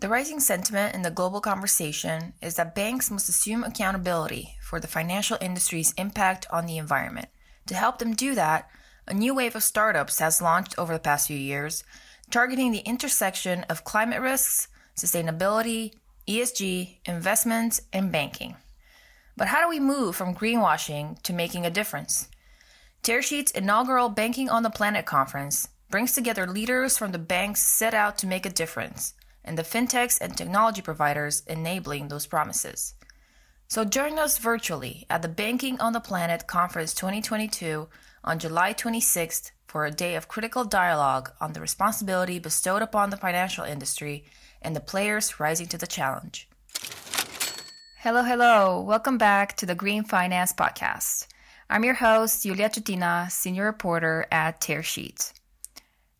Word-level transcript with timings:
The 0.00 0.08
rising 0.08 0.38
sentiment 0.38 0.94
in 0.94 1.02
the 1.02 1.10
global 1.10 1.40
conversation 1.40 2.32
is 2.40 2.54
that 2.54 2.76
banks 2.76 3.10
must 3.10 3.28
assume 3.28 3.64
accountability 3.64 4.54
for 4.62 4.78
the 4.78 4.86
financial 4.86 5.36
industry's 5.40 5.92
impact 5.94 6.46
on 6.50 6.66
the 6.66 6.78
environment. 6.78 7.26
To 7.66 7.74
help 7.74 7.98
them 7.98 8.14
do 8.14 8.36
that, 8.36 8.70
a 9.08 9.14
new 9.14 9.34
wave 9.34 9.56
of 9.56 9.64
startups 9.64 10.20
has 10.20 10.40
launched 10.40 10.78
over 10.78 10.92
the 10.92 11.00
past 11.00 11.26
few 11.26 11.36
years, 11.36 11.82
targeting 12.30 12.70
the 12.70 12.86
intersection 12.86 13.64
of 13.64 13.82
climate 13.82 14.20
risks, 14.20 14.68
sustainability, 14.96 15.94
ESG, 16.28 16.98
investments, 17.04 17.80
and 17.92 18.12
banking. 18.12 18.54
But 19.36 19.48
how 19.48 19.60
do 19.60 19.68
we 19.68 19.80
move 19.80 20.14
from 20.14 20.32
greenwashing 20.32 21.20
to 21.22 21.32
making 21.32 21.66
a 21.66 21.70
difference? 21.70 22.28
Tearsheet's 23.02 23.50
inaugural 23.50 24.10
Banking 24.10 24.48
on 24.48 24.62
the 24.62 24.70
Planet 24.70 25.06
conference 25.06 25.66
brings 25.90 26.12
together 26.12 26.46
leaders 26.46 26.96
from 26.96 27.10
the 27.10 27.18
banks 27.18 27.60
set 27.62 27.94
out 27.94 28.16
to 28.18 28.28
make 28.28 28.46
a 28.46 28.50
difference 28.50 29.14
and 29.48 29.58
the 29.58 29.62
fintechs 29.62 30.20
and 30.20 30.36
technology 30.36 30.82
providers 30.82 31.42
enabling 31.46 32.08
those 32.08 32.26
promises. 32.26 32.94
So 33.66 33.84
join 33.84 34.18
us 34.18 34.38
virtually 34.38 35.06
at 35.10 35.22
the 35.22 35.28
Banking 35.28 35.80
on 35.80 35.94
the 35.94 36.00
Planet 36.00 36.46
Conference 36.46 36.94
2022 36.94 37.88
on 38.22 38.38
July 38.38 38.74
26th 38.74 39.50
for 39.66 39.84
a 39.84 39.90
day 39.90 40.14
of 40.14 40.28
critical 40.28 40.64
dialogue 40.64 41.32
on 41.40 41.52
the 41.52 41.60
responsibility 41.60 42.38
bestowed 42.38 42.82
upon 42.82 43.10
the 43.10 43.16
financial 43.16 43.64
industry 43.64 44.24
and 44.62 44.76
the 44.76 44.80
players 44.80 45.40
rising 45.40 45.66
to 45.68 45.78
the 45.78 45.86
challenge. 45.86 46.48
Hello, 47.98 48.22
hello. 48.22 48.80
Welcome 48.80 49.18
back 49.18 49.56
to 49.56 49.66
the 49.66 49.74
Green 49.74 50.04
Finance 50.04 50.52
Podcast. 50.52 51.26
I'm 51.70 51.84
your 51.84 51.94
host, 51.94 52.44
Iulia 52.44 52.70
Ciutina, 52.70 53.30
senior 53.30 53.64
reporter 53.64 54.26
at 54.30 54.60
Tearsheet. 54.60 55.37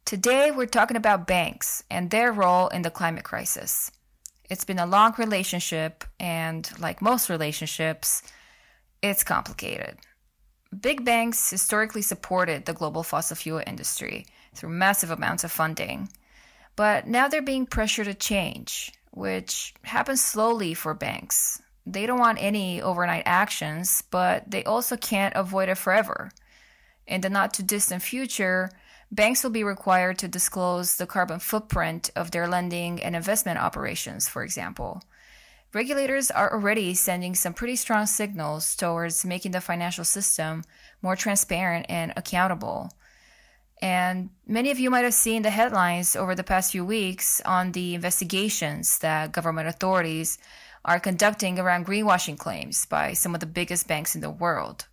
Today, 0.09 0.51
we're 0.51 0.65
talking 0.65 0.97
about 0.97 1.27
banks 1.27 1.85
and 1.91 2.09
their 2.09 2.33
role 2.33 2.69
in 2.69 2.81
the 2.81 2.89
climate 2.89 3.25
crisis. 3.25 3.93
It's 4.49 4.65
been 4.65 4.79
a 4.79 4.87
long 4.87 5.13
relationship, 5.19 6.03
and 6.19 6.67
like 6.81 7.03
most 7.03 7.29
relationships, 7.29 8.23
it's 9.03 9.23
complicated. 9.23 9.99
Big 10.81 11.05
banks 11.05 11.51
historically 11.51 12.01
supported 12.01 12.65
the 12.65 12.73
global 12.73 13.03
fossil 13.03 13.37
fuel 13.37 13.61
industry 13.67 14.25
through 14.55 14.71
massive 14.71 15.11
amounts 15.11 15.45
of 15.45 15.53
funding, 15.53 16.09
but 16.75 17.07
now 17.07 17.29
they're 17.29 17.43
being 17.43 17.67
pressured 17.67 18.07
to 18.07 18.15
change, 18.15 18.91
which 19.11 19.75
happens 19.83 20.23
slowly 20.23 20.73
for 20.73 20.95
banks. 20.95 21.61
They 21.85 22.07
don't 22.07 22.19
want 22.19 22.39
any 22.41 22.81
overnight 22.81 23.25
actions, 23.27 24.03
but 24.11 24.51
they 24.51 24.65
also 24.65 24.97
can't 24.97 25.37
avoid 25.37 25.69
it 25.69 25.77
forever. 25.77 26.31
In 27.07 27.21
the 27.21 27.29
not 27.29 27.53
too 27.53 27.63
distant 27.63 28.01
future, 28.01 28.71
banks 29.11 29.43
will 29.43 29.51
be 29.51 29.65
required 29.65 30.19
to 30.19 30.29
disclose 30.29 30.97
the 30.97 31.07
carbon 31.07 31.39
footprint 31.39 32.11
of 32.15 32.31
their 32.31 32.49
lending 32.49 33.03
and 33.03 33.17
investment 33.17 33.59
operations, 33.59 34.29
for 34.29 34.43
example. 34.43 35.03
Regulators 35.75 36.31
are 36.31 36.53
already 36.53 36.95
sending 36.95 37.35
some 37.35 37.53
pretty 37.53 37.77
strong 37.77 38.07
signals 38.07 38.75
towards 38.75 39.25
making 39.25 39.53
the 39.53 39.61
financial 39.61 40.05
system 40.05 40.65
more 41.03 41.15
transparent 41.17 41.87
and 41.89 42.13
accountable. 42.17 42.91
And 43.81 44.31
many 44.47 44.71
of 44.71 44.79
you 44.79 44.91
might 44.91 45.05
have 45.05 45.15
seen 45.15 45.43
the 45.43 45.51
headlines 45.51 46.17
over 46.17 46.35
the 46.35 46.43
past 46.43 46.73
few 46.73 46.85
weeks 46.85 47.41
on 47.45 47.73
the 47.73 47.95
investigations 47.95 48.99
that 49.01 49.33
government 49.33 49.69
authorities 49.69 50.39
are 50.85 50.99
conducting 50.99 51.59
around 51.59 51.87
greenwashing 51.87 52.39
claims 52.39 52.87
by 52.87 53.13
some 53.13 53.35
of 53.35 53.41
the 53.41 53.47
biggest 53.47 53.87
banks 53.87 54.15
in 54.15 54.21
the 54.21 54.31
world. 54.31 54.87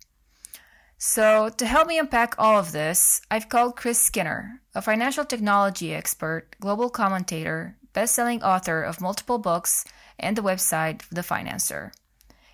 So, 0.98 1.50
to 1.50 1.66
help 1.66 1.88
me 1.88 1.98
unpack 1.98 2.34
all 2.38 2.58
of 2.58 2.72
this, 2.72 3.20
I've 3.30 3.50
called 3.50 3.76
Chris 3.76 4.00
Skinner, 4.00 4.62
a 4.74 4.80
financial 4.80 5.26
technology 5.26 5.92
expert, 5.92 6.56
global 6.58 6.88
commentator, 6.88 7.76
best 7.92 8.14
selling 8.14 8.42
author 8.42 8.82
of 8.82 9.00
multiple 9.00 9.36
books, 9.36 9.84
and 10.18 10.36
the 10.36 10.42
website 10.42 11.02
The 11.10 11.20
Finanser. 11.20 11.92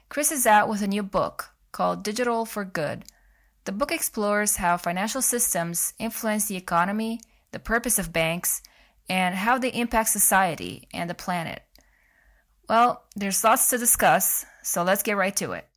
Chris 0.08 0.32
is 0.32 0.44
out 0.44 0.68
with 0.68 0.82
a 0.82 0.88
new 0.88 1.04
book 1.04 1.50
called 1.70 2.02
Digital 2.02 2.44
for 2.44 2.64
Good. 2.64 3.04
The 3.64 3.72
book 3.72 3.92
explores 3.92 4.56
how 4.56 4.76
financial 4.76 5.22
systems 5.22 5.94
influence 6.00 6.46
the 6.46 6.56
economy, 6.56 7.20
the 7.52 7.60
purpose 7.60 7.98
of 7.98 8.12
banks, 8.12 8.60
and 9.08 9.36
how 9.36 9.56
they 9.56 9.72
impact 9.72 10.08
society 10.08 10.88
and 10.92 11.08
the 11.08 11.14
planet. 11.14 11.62
Well, 12.68 13.04
there's 13.14 13.44
lots 13.44 13.70
to 13.70 13.78
discuss, 13.78 14.44
so 14.64 14.82
let's 14.82 15.04
get 15.04 15.16
right 15.16 15.36
to 15.36 15.52
it. 15.52 15.68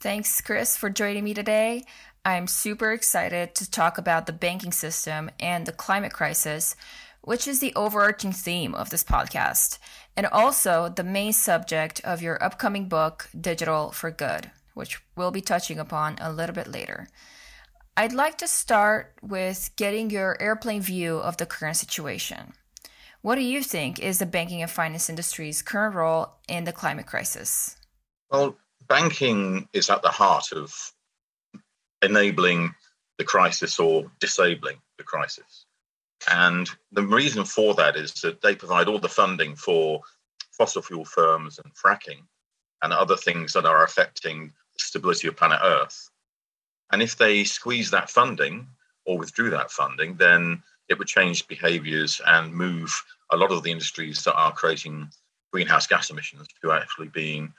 Thanks, 0.00 0.40
Chris, 0.40 0.76
for 0.76 0.90
joining 0.90 1.24
me 1.24 1.34
today. 1.34 1.84
I'm 2.24 2.46
super 2.46 2.92
excited 2.92 3.56
to 3.56 3.68
talk 3.68 3.98
about 3.98 4.26
the 4.26 4.32
banking 4.32 4.70
system 4.70 5.28
and 5.40 5.66
the 5.66 5.72
climate 5.72 6.12
crisis, 6.12 6.76
which 7.22 7.48
is 7.48 7.58
the 7.58 7.74
overarching 7.74 8.30
theme 8.30 8.76
of 8.76 8.90
this 8.90 9.02
podcast, 9.02 9.78
and 10.16 10.24
also 10.26 10.88
the 10.88 11.02
main 11.02 11.32
subject 11.32 12.00
of 12.04 12.22
your 12.22 12.40
upcoming 12.40 12.88
book, 12.88 13.28
Digital 13.38 13.90
for 13.90 14.12
Good, 14.12 14.52
which 14.74 15.00
we'll 15.16 15.32
be 15.32 15.40
touching 15.40 15.80
upon 15.80 16.16
a 16.20 16.30
little 16.30 16.54
bit 16.54 16.68
later. 16.68 17.08
I'd 17.96 18.12
like 18.12 18.38
to 18.38 18.46
start 18.46 19.14
with 19.20 19.72
getting 19.74 20.10
your 20.10 20.40
airplane 20.40 20.80
view 20.80 21.16
of 21.16 21.38
the 21.38 21.46
current 21.46 21.76
situation. 21.76 22.52
What 23.20 23.34
do 23.34 23.40
you 23.40 23.64
think 23.64 23.98
is 23.98 24.20
the 24.20 24.26
banking 24.26 24.62
and 24.62 24.70
finance 24.70 25.10
industry's 25.10 25.60
current 25.60 25.96
role 25.96 26.34
in 26.48 26.62
the 26.62 26.72
climate 26.72 27.06
crisis? 27.06 27.76
Well, 28.30 28.56
banking 28.88 29.68
is 29.72 29.90
at 29.90 30.02
the 30.02 30.08
heart 30.08 30.52
of 30.52 30.74
enabling 32.02 32.74
the 33.18 33.24
crisis 33.24 33.78
or 33.78 34.10
disabling 34.20 34.78
the 34.96 35.04
crisis. 35.04 35.66
And 36.30 36.68
the 36.92 37.02
reason 37.02 37.44
for 37.44 37.74
that 37.74 37.96
is 37.96 38.12
that 38.22 38.40
they 38.42 38.54
provide 38.54 38.88
all 38.88 38.98
the 38.98 39.08
funding 39.08 39.56
for 39.56 40.00
fossil 40.52 40.82
fuel 40.82 41.04
firms 41.04 41.58
and 41.58 41.72
fracking 41.74 42.22
and 42.82 42.92
other 42.92 43.16
things 43.16 43.52
that 43.52 43.66
are 43.66 43.84
affecting 43.84 44.48
the 44.48 44.82
stability 44.82 45.28
of 45.28 45.36
planet 45.36 45.60
Earth. 45.62 46.10
And 46.90 47.02
if 47.02 47.16
they 47.16 47.44
squeeze 47.44 47.90
that 47.90 48.10
funding 48.10 48.68
or 49.04 49.18
withdrew 49.18 49.50
that 49.50 49.70
funding, 49.70 50.16
then 50.16 50.62
it 50.88 50.98
would 50.98 51.08
change 51.08 51.46
behaviors 51.46 52.20
and 52.26 52.52
move 52.52 53.04
a 53.30 53.36
lot 53.36 53.52
of 53.52 53.62
the 53.62 53.70
industries 53.70 54.24
that 54.24 54.34
are 54.34 54.52
creating 54.52 55.10
greenhouse 55.52 55.86
gas 55.86 56.10
emissions 56.10 56.46
to 56.62 56.72
actually 56.72 57.08
being 57.08 57.52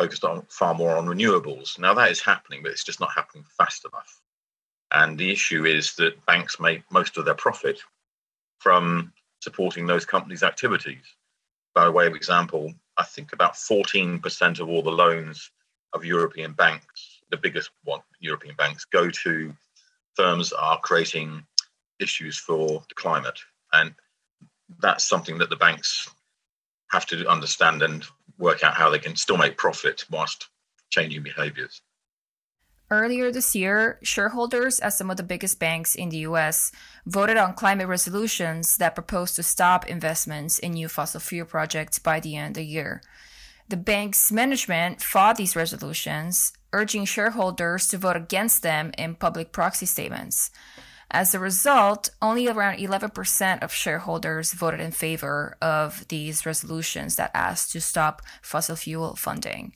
focused 0.00 0.24
on 0.24 0.46
far 0.48 0.72
more 0.74 0.96
on 0.96 1.04
renewables. 1.04 1.78
Now 1.78 1.92
that 1.92 2.10
is 2.10 2.22
happening, 2.22 2.62
but 2.62 2.72
it's 2.72 2.84
just 2.84 3.00
not 3.00 3.12
happening 3.14 3.44
fast 3.58 3.84
enough. 3.84 4.22
And 4.92 5.18
the 5.18 5.30
issue 5.30 5.66
is 5.66 5.94
that 5.96 6.24
banks 6.24 6.58
make 6.58 6.90
most 6.90 7.18
of 7.18 7.26
their 7.26 7.34
profit 7.34 7.80
from 8.60 9.12
supporting 9.40 9.86
those 9.86 10.06
companies' 10.06 10.42
activities. 10.42 11.04
By 11.74 11.86
way 11.90 12.06
of 12.06 12.14
example, 12.14 12.72
I 12.96 13.04
think 13.04 13.34
about 13.34 13.54
14% 13.54 14.58
of 14.60 14.70
all 14.70 14.82
the 14.82 14.90
loans 14.90 15.50
of 15.92 16.02
European 16.02 16.52
banks, 16.54 17.20
the 17.30 17.36
biggest 17.36 17.70
one, 17.84 18.00
European 18.20 18.56
banks, 18.56 18.86
go 18.86 19.10
to 19.10 19.52
firms 20.14 20.50
are 20.54 20.80
creating 20.80 21.44
issues 22.00 22.38
for 22.38 22.82
the 22.88 22.94
climate. 22.94 23.38
And 23.74 23.94
that's 24.78 25.04
something 25.04 25.36
that 25.38 25.50
the 25.50 25.56
banks 25.56 26.08
have 26.90 27.04
to 27.06 27.28
understand 27.28 27.82
and 27.82 28.06
work 28.40 28.64
out 28.64 28.74
how 28.74 28.90
they 28.90 28.98
can 28.98 29.14
still 29.14 29.36
make 29.36 29.56
profit 29.56 30.04
whilst 30.10 30.48
changing 30.90 31.22
behaviors. 31.22 31.82
Earlier 32.92 33.30
this 33.30 33.54
year, 33.54 34.00
shareholders 34.02 34.80
at 34.80 34.94
some 34.94 35.12
of 35.12 35.16
the 35.16 35.22
biggest 35.22 35.60
banks 35.60 35.94
in 35.94 36.08
the 36.08 36.26
US 36.28 36.72
voted 37.06 37.36
on 37.36 37.54
climate 37.54 37.86
resolutions 37.86 38.78
that 38.78 38.96
propose 38.96 39.32
to 39.34 39.44
stop 39.44 39.86
investments 39.86 40.58
in 40.58 40.72
new 40.72 40.88
fossil 40.88 41.20
fuel 41.20 41.46
projects 41.46 42.00
by 42.00 42.18
the 42.18 42.34
end 42.34 42.48
of 42.48 42.54
the 42.54 42.64
year. 42.64 43.00
The 43.68 43.76
bank's 43.76 44.32
management 44.32 45.00
fought 45.00 45.36
these 45.36 45.54
resolutions, 45.54 46.52
urging 46.72 47.04
shareholders 47.04 47.86
to 47.88 47.98
vote 47.98 48.16
against 48.16 48.64
them 48.64 48.90
in 48.98 49.14
public 49.14 49.52
proxy 49.52 49.86
statements. 49.86 50.50
As 51.12 51.34
a 51.34 51.40
result, 51.40 52.10
only 52.22 52.46
around 52.46 52.78
11% 52.78 53.62
of 53.62 53.72
shareholders 53.72 54.52
voted 54.52 54.80
in 54.80 54.92
favor 54.92 55.56
of 55.60 56.06
these 56.08 56.46
resolutions 56.46 57.16
that 57.16 57.32
asked 57.34 57.72
to 57.72 57.80
stop 57.80 58.22
fossil 58.42 58.76
fuel 58.76 59.16
funding. 59.16 59.72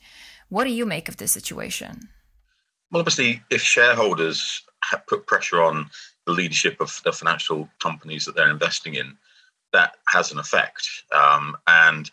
What 0.49 0.64
do 0.64 0.70
you 0.70 0.87
make 0.87 1.09
of 1.09 1.17
this 1.17 1.32
situation? 1.32 2.09
Well, 2.91 3.00
obviously, 3.00 3.43
if 3.50 3.61
shareholders 3.61 4.62
put 5.09 5.26
pressure 5.26 5.61
on 5.61 5.91
the 6.26 6.32
leadership 6.32 6.81
of 6.81 7.00
the 7.05 7.12
financial 7.12 7.69
companies 7.81 8.25
that 8.25 8.37
they're 8.37 8.50
investing 8.50 8.94
in, 8.94 9.17
that 9.73 9.97
has 10.06 10.31
an 10.31 10.38
effect. 10.38 10.88
Um, 11.12 11.56
and 11.67 12.09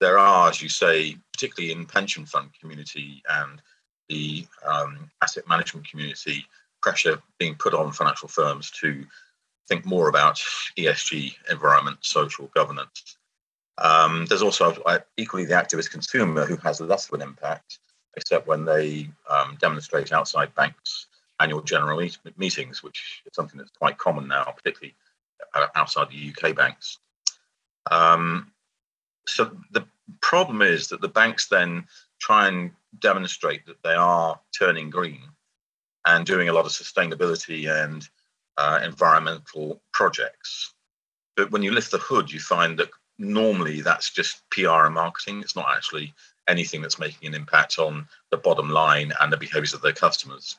there 0.00 0.18
are, 0.18 0.50
as 0.50 0.60
you 0.60 0.68
say, 0.68 1.16
particularly 1.32 1.72
in 1.72 1.86
pension 1.86 2.26
fund 2.26 2.50
community 2.60 3.22
and 3.30 3.62
the 4.10 4.46
um, 4.64 5.10
asset 5.22 5.48
management 5.48 5.88
community, 5.88 6.44
pressure 6.86 7.20
being 7.40 7.56
put 7.56 7.74
on 7.74 7.90
financial 7.90 8.28
firms 8.28 8.70
to 8.70 9.04
think 9.68 9.84
more 9.84 10.08
about 10.08 10.36
ESG, 10.78 11.34
environment, 11.50 11.98
social 12.02 12.46
governance. 12.54 13.16
Um, 13.78 14.24
there's 14.26 14.40
also 14.40 14.70
uh, 14.86 15.00
equally 15.16 15.46
the 15.46 15.54
activist 15.54 15.90
consumer 15.90 16.46
who 16.46 16.54
has 16.58 16.80
less 16.80 17.08
of 17.08 17.14
an 17.14 17.22
impact, 17.22 17.80
except 18.16 18.46
when 18.46 18.64
they 18.64 19.10
um, 19.28 19.58
demonstrate 19.60 20.12
outside 20.12 20.54
banks' 20.54 21.06
annual 21.40 21.60
general 21.60 21.98
meet- 21.98 22.38
meetings, 22.38 22.84
which 22.84 23.22
is 23.26 23.34
something 23.34 23.58
that's 23.58 23.76
quite 23.76 23.98
common 23.98 24.28
now, 24.28 24.44
particularly 24.44 24.94
uh, 25.54 25.66
outside 25.74 26.06
the 26.08 26.32
UK 26.32 26.54
banks. 26.54 26.98
Um, 27.90 28.52
so 29.26 29.50
the 29.72 29.84
problem 30.20 30.62
is 30.62 30.86
that 30.88 31.00
the 31.00 31.08
banks 31.08 31.48
then 31.48 31.86
try 32.20 32.46
and 32.46 32.70
demonstrate 33.00 33.66
that 33.66 33.82
they 33.82 33.94
are 33.94 34.38
turning 34.56 34.88
green 34.88 35.30
and 36.06 36.24
doing 36.24 36.48
a 36.48 36.52
lot 36.52 36.64
of 36.64 36.72
sustainability 36.72 37.68
and 37.68 38.08
uh, 38.56 38.80
environmental 38.82 39.82
projects. 39.92 40.72
But 41.36 41.50
when 41.50 41.62
you 41.62 41.72
lift 41.72 41.90
the 41.90 41.98
hood, 41.98 42.32
you 42.32 42.40
find 42.40 42.78
that 42.78 42.90
normally 43.18 43.80
that's 43.82 44.10
just 44.10 44.42
PR 44.50 44.86
and 44.86 44.94
marketing. 44.94 45.40
It's 45.40 45.56
not 45.56 45.74
actually 45.74 46.14
anything 46.48 46.80
that's 46.80 46.98
making 46.98 47.28
an 47.28 47.34
impact 47.34 47.78
on 47.78 48.08
the 48.30 48.36
bottom 48.36 48.70
line 48.70 49.12
and 49.20 49.32
the 49.32 49.36
behaviors 49.36 49.74
of 49.74 49.82
their 49.82 49.92
customers. 49.92 50.56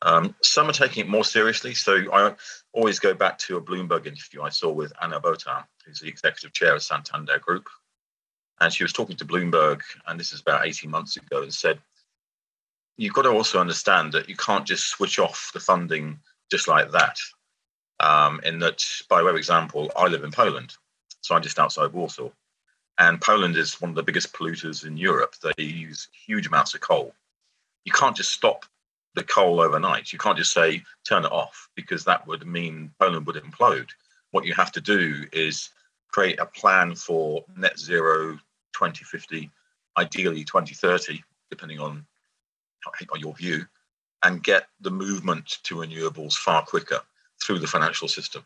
Um, 0.00 0.34
some 0.42 0.68
are 0.68 0.72
taking 0.72 1.04
it 1.04 1.10
more 1.10 1.24
seriously. 1.24 1.74
So 1.74 2.12
I 2.12 2.34
always 2.72 2.98
go 2.98 3.14
back 3.14 3.38
to 3.38 3.56
a 3.56 3.62
Bloomberg 3.62 4.06
interview 4.06 4.42
I 4.42 4.48
saw 4.48 4.70
with 4.70 4.92
Ana 5.00 5.20
Botín, 5.20 5.64
who's 5.84 6.00
the 6.00 6.08
executive 6.08 6.52
chair 6.52 6.74
of 6.74 6.82
Santander 6.82 7.38
Group. 7.38 7.68
And 8.60 8.72
she 8.72 8.84
was 8.84 8.92
talking 8.92 9.16
to 9.16 9.24
Bloomberg, 9.24 9.82
and 10.06 10.18
this 10.18 10.32
is 10.32 10.40
about 10.40 10.66
18 10.66 10.90
months 10.90 11.16
ago, 11.16 11.42
and 11.42 11.52
said, 11.52 11.80
You've 12.96 13.14
got 13.14 13.22
to 13.22 13.30
also 13.30 13.60
understand 13.60 14.12
that 14.12 14.28
you 14.28 14.36
can't 14.36 14.66
just 14.66 14.88
switch 14.88 15.18
off 15.18 15.50
the 15.54 15.60
funding 15.60 16.18
just 16.50 16.68
like 16.68 16.90
that. 16.92 17.16
Um, 18.00 18.40
in 18.44 18.58
that, 18.58 18.84
by 19.08 19.22
way 19.22 19.30
of 19.30 19.36
example, 19.36 19.90
I 19.96 20.08
live 20.08 20.24
in 20.24 20.32
Poland, 20.32 20.74
so 21.20 21.34
I'm 21.34 21.42
just 21.42 21.58
outside 21.58 21.92
Warsaw. 21.92 22.30
And 22.98 23.20
Poland 23.20 23.56
is 23.56 23.80
one 23.80 23.90
of 23.90 23.96
the 23.96 24.02
biggest 24.02 24.32
polluters 24.32 24.84
in 24.84 24.96
Europe. 24.96 25.34
They 25.42 25.64
use 25.64 26.08
huge 26.26 26.46
amounts 26.46 26.74
of 26.74 26.80
coal. 26.80 27.14
You 27.84 27.92
can't 27.92 28.16
just 28.16 28.32
stop 28.32 28.66
the 29.14 29.24
coal 29.24 29.60
overnight. 29.60 30.12
You 30.12 30.18
can't 30.18 30.36
just 30.36 30.52
say 30.52 30.82
turn 31.04 31.24
it 31.24 31.32
off 31.32 31.68
because 31.74 32.04
that 32.04 32.26
would 32.26 32.46
mean 32.46 32.92
Poland 32.98 33.26
would 33.26 33.36
implode. 33.36 33.88
What 34.30 34.44
you 34.44 34.54
have 34.54 34.72
to 34.72 34.80
do 34.80 35.24
is 35.32 35.70
create 36.08 36.38
a 36.38 36.46
plan 36.46 36.94
for 36.94 37.44
net 37.56 37.78
zero 37.78 38.38
2050, 38.74 39.50
ideally 39.98 40.44
2030, 40.44 41.22
depending 41.50 41.80
on, 41.80 42.06
on 42.86 43.20
your 43.20 43.34
view, 43.34 43.66
and 44.22 44.42
get 44.42 44.68
the 44.80 44.90
movement 44.90 45.58
to 45.64 45.76
renewables 45.76 46.34
far 46.34 46.62
quicker 46.64 47.00
through 47.42 47.58
the 47.58 47.66
financial 47.66 48.08
system. 48.08 48.44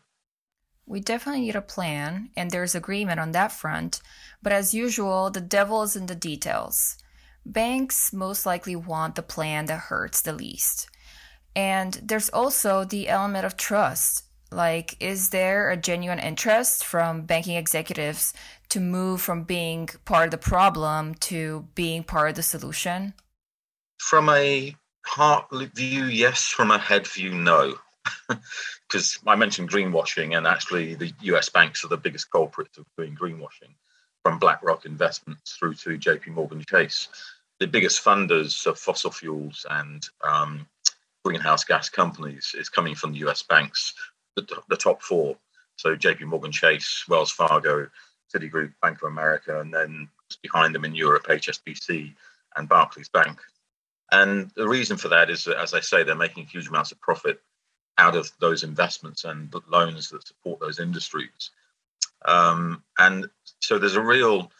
We 0.85 1.01
definitely 1.01 1.41
need 1.41 1.55
a 1.55 1.61
plan, 1.61 2.29
and 2.37 2.49
there's 2.49 2.73
agreement 2.73 3.19
on 3.19 3.33
that 3.33 3.51
front. 3.51 4.01
But 4.41 4.53
as 4.53 4.73
usual, 4.73 5.29
the 5.29 5.41
devil 5.41 5.83
is 5.83 5.95
in 5.95 6.05
the 6.05 6.15
details. 6.15 6.97
Banks 7.45 8.13
most 8.13 8.45
likely 8.45 8.75
want 8.75 9.15
the 9.15 9.21
plan 9.21 9.65
that 9.65 9.79
hurts 9.79 10.21
the 10.21 10.33
least. 10.33 10.89
And 11.55 11.93
there's 12.03 12.29
also 12.29 12.83
the 12.83 13.09
element 13.09 13.45
of 13.45 13.57
trust. 13.57 14.23
Like, 14.49 14.95
is 15.01 15.29
there 15.29 15.69
a 15.69 15.75
genuine 15.75 16.19
interest 16.19 16.85
from 16.85 17.23
banking 17.23 17.57
executives 17.57 18.33
to 18.69 18.79
move 18.79 19.21
from 19.21 19.43
being 19.43 19.89
part 20.05 20.25
of 20.25 20.31
the 20.31 20.37
problem 20.37 21.15
to 21.15 21.67
being 21.75 22.03
part 22.03 22.29
of 22.29 22.35
the 22.35 22.43
solution? 22.43 23.13
From 23.97 24.29
a 24.29 24.75
heart 25.05 25.47
view, 25.51 26.05
yes. 26.05 26.43
From 26.43 26.71
a 26.71 26.77
head 26.77 27.07
view, 27.07 27.33
no. 27.33 27.75
Because 28.87 29.19
I 29.27 29.35
mentioned 29.35 29.69
greenwashing, 29.69 30.37
and 30.37 30.47
actually, 30.47 30.95
the 30.95 31.11
US 31.23 31.49
banks 31.49 31.83
are 31.83 31.89
the 31.89 31.97
biggest 31.97 32.31
culprits 32.31 32.77
of 32.77 32.85
doing 32.97 33.17
greenwashing, 33.17 33.75
from 34.23 34.39
BlackRock 34.39 34.85
Investments 34.85 35.57
through 35.57 35.73
to 35.73 35.97
JP 35.97 36.27
Morgan 36.27 36.63
Chase. 36.69 37.09
The 37.59 37.67
biggest 37.67 38.01
funders 38.01 38.65
of 38.65 38.79
fossil 38.79 39.11
fuels 39.11 39.65
and 39.69 40.07
um, 40.23 40.65
greenhouse 41.25 41.65
gas 41.65 41.89
companies 41.89 42.55
is 42.57 42.69
coming 42.69 42.95
from 42.95 43.11
the 43.11 43.27
US 43.27 43.43
banks, 43.43 43.93
the, 44.37 44.47
the 44.69 44.77
top 44.77 45.01
four. 45.01 45.35
So 45.75 45.97
JP 45.97 46.21
Morgan 46.21 46.53
Chase, 46.53 47.03
Wells 47.09 47.31
Fargo, 47.31 47.89
Citigroup, 48.33 48.71
Bank 48.81 49.01
of 49.01 49.09
America, 49.11 49.59
and 49.59 49.73
then 49.73 50.07
behind 50.41 50.73
them 50.73 50.85
in 50.85 50.95
Europe, 50.95 51.27
HSBC 51.27 52.13
and 52.55 52.69
Barclays 52.69 53.09
Bank. 53.09 53.39
And 54.11 54.51
the 54.55 54.67
reason 54.67 54.97
for 54.97 55.09
that 55.09 55.29
is 55.29 55.43
that, 55.45 55.57
as 55.57 55.73
I 55.73 55.81
say, 55.81 56.03
they're 56.03 56.15
making 56.15 56.45
huge 56.45 56.67
amounts 56.67 56.91
of 56.91 57.01
profit 57.01 57.41
out 57.97 58.15
of 58.15 58.31
those 58.39 58.63
investments 58.63 59.25
and 59.25 59.53
loans 59.67 60.09
that 60.09 60.27
support 60.27 60.59
those 60.59 60.79
industries. 60.79 61.51
Um, 62.25 62.83
and 62.97 63.29
so 63.59 63.77
there's 63.77 63.95
a 63.95 64.01
real 64.01 64.51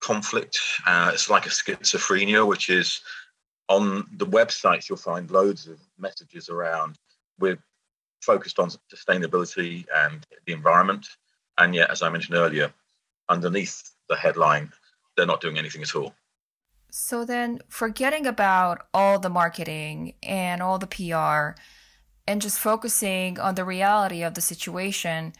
conflict. 0.00 0.58
Uh, 0.86 1.10
it's 1.12 1.30
like 1.30 1.46
a 1.46 1.50
schizophrenia, 1.50 2.46
which 2.46 2.70
is 2.70 3.00
on 3.68 4.06
the 4.12 4.26
websites, 4.26 4.88
you'll 4.88 4.98
find 4.98 5.30
loads 5.30 5.66
of 5.66 5.78
messages 5.98 6.48
around 6.48 6.98
we're 7.38 7.58
focused 8.22 8.58
on 8.58 8.70
sustainability 8.92 9.86
and 9.94 10.26
the 10.46 10.52
environment. 10.52 11.06
And 11.56 11.74
yet, 11.74 11.90
as 11.90 12.02
I 12.02 12.08
mentioned 12.08 12.36
earlier, 12.36 12.72
underneath 13.28 13.90
the 14.08 14.16
headline, 14.16 14.72
they're 15.16 15.26
not 15.26 15.40
doing 15.40 15.58
anything 15.58 15.82
at 15.82 15.94
all. 15.94 16.14
So 16.90 17.24
then, 17.24 17.60
forgetting 17.68 18.26
about 18.26 18.86
all 18.94 19.18
the 19.18 19.28
marketing 19.28 20.14
and 20.22 20.62
all 20.62 20.78
the 20.78 20.86
PR 20.86 21.60
and 22.26 22.40
just 22.42 22.58
focusing 22.58 23.38
on 23.38 23.54
the 23.54 23.64
reality 23.64 24.22
of 24.22 24.34
the 24.34 24.40
situation, 24.40 25.32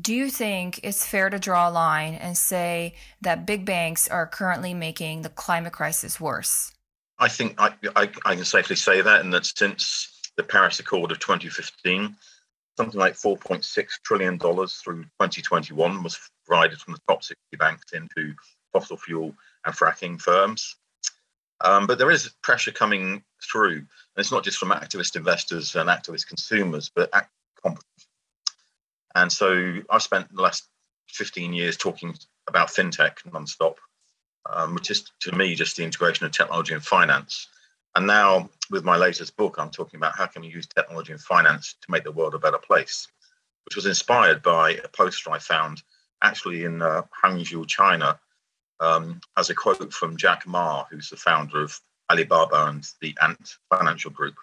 do 0.00 0.14
you 0.14 0.30
think 0.30 0.80
it's 0.82 1.06
fair 1.06 1.28
to 1.28 1.38
draw 1.38 1.68
a 1.68 1.70
line 1.70 2.14
and 2.14 2.36
say 2.36 2.94
that 3.20 3.46
big 3.46 3.64
banks 3.64 4.08
are 4.08 4.26
currently 4.26 4.74
making 4.74 5.22
the 5.22 5.28
climate 5.28 5.72
crisis 5.72 6.20
worse? 6.20 6.72
I 7.18 7.28
think 7.28 7.54
I, 7.60 7.74
I, 7.94 8.10
I 8.24 8.34
can 8.34 8.44
safely 8.44 8.76
say 8.76 9.02
that, 9.02 9.20
and 9.20 9.32
that 9.34 9.44
since 9.44 10.20
the 10.36 10.42
Paris 10.42 10.80
Accord 10.80 11.12
of 11.12 11.18
2015, 11.18 12.16
something 12.76 12.98
like 12.98 13.14
$4.6 13.14 13.86
trillion 14.04 14.38
through 14.38 15.02
2021 15.04 16.02
was 16.02 16.18
provided 16.46 16.78
from 16.80 16.94
the 16.94 17.00
top 17.08 17.22
60 17.22 17.38
banks 17.58 17.92
into 17.92 18.34
fossil 18.72 18.96
fuel 18.96 19.34
and 19.66 19.74
fracking 19.74 20.20
firms. 20.20 20.76
Um, 21.62 21.86
but 21.86 21.98
there 21.98 22.10
is 22.10 22.30
pressure 22.42 22.72
coming 22.72 23.22
through. 23.42 23.76
And 23.76 23.88
it's 24.18 24.32
not 24.32 24.44
just 24.44 24.58
from 24.58 24.70
activist 24.70 25.16
investors 25.16 25.74
and 25.74 25.88
activist 25.88 26.26
consumers, 26.26 26.90
but 26.94 27.10
companies. 27.62 27.84
And 29.14 29.30
so 29.30 29.78
I've 29.90 30.02
spent 30.02 30.34
the 30.34 30.42
last 30.42 30.68
15 31.08 31.52
years 31.52 31.76
talking 31.76 32.16
about 32.48 32.68
fintech 32.68 33.18
nonstop, 33.28 33.76
um, 34.50 34.74
which 34.74 34.90
is 34.90 35.04
to 35.20 35.32
me 35.32 35.54
just 35.54 35.76
the 35.76 35.84
integration 35.84 36.26
of 36.26 36.32
technology 36.32 36.74
and 36.74 36.84
finance. 36.84 37.48
And 37.94 38.06
now 38.06 38.48
with 38.70 38.84
my 38.84 38.96
latest 38.96 39.36
book, 39.36 39.56
I'm 39.58 39.70
talking 39.70 39.98
about 39.98 40.16
how 40.16 40.26
can 40.26 40.42
we 40.42 40.48
use 40.48 40.66
technology 40.66 41.12
and 41.12 41.20
finance 41.20 41.76
to 41.82 41.90
make 41.90 42.04
the 42.04 42.12
world 42.12 42.34
a 42.34 42.38
better 42.38 42.58
place, 42.58 43.06
which 43.66 43.76
was 43.76 43.86
inspired 43.86 44.42
by 44.42 44.72
a 44.72 44.88
poster 44.88 45.30
I 45.30 45.38
found 45.38 45.82
actually 46.22 46.64
in 46.64 46.80
uh, 46.80 47.02
Hangzhou, 47.22 47.66
China, 47.66 48.18
um, 48.82 49.20
as 49.38 49.48
a 49.48 49.54
quote 49.54 49.92
from 49.92 50.16
Jack 50.16 50.46
Ma, 50.46 50.84
who's 50.90 51.08
the 51.08 51.16
founder 51.16 51.62
of 51.62 51.80
Alibaba 52.10 52.66
and 52.66 52.86
the 53.00 53.16
Ant 53.22 53.56
Financial 53.70 54.10
Group. 54.10 54.34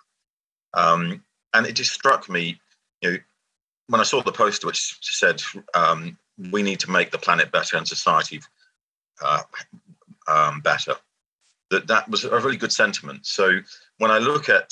Um, 0.73 1.23
and 1.53 1.67
it 1.67 1.73
just 1.73 1.91
struck 1.91 2.29
me, 2.29 2.59
you 3.01 3.11
know, 3.11 3.17
when 3.87 3.99
I 3.99 4.05
saw 4.05 4.21
the 4.21 4.31
poster 4.31 4.67
which 4.67 4.97
said, 5.01 5.41
um, 5.73 6.17
"We 6.51 6.63
need 6.63 6.79
to 6.81 6.91
make 6.91 7.11
the 7.11 7.17
planet 7.17 7.51
better 7.51 7.75
and 7.75 7.87
society 7.87 8.39
uh, 9.21 9.43
um, 10.27 10.61
better," 10.61 10.95
that 11.71 11.87
that 11.87 12.09
was 12.09 12.23
a 12.23 12.39
really 12.39 12.57
good 12.57 12.71
sentiment. 12.71 13.25
So 13.25 13.59
when 13.97 14.11
I 14.11 14.19
look 14.19 14.47
at 14.47 14.69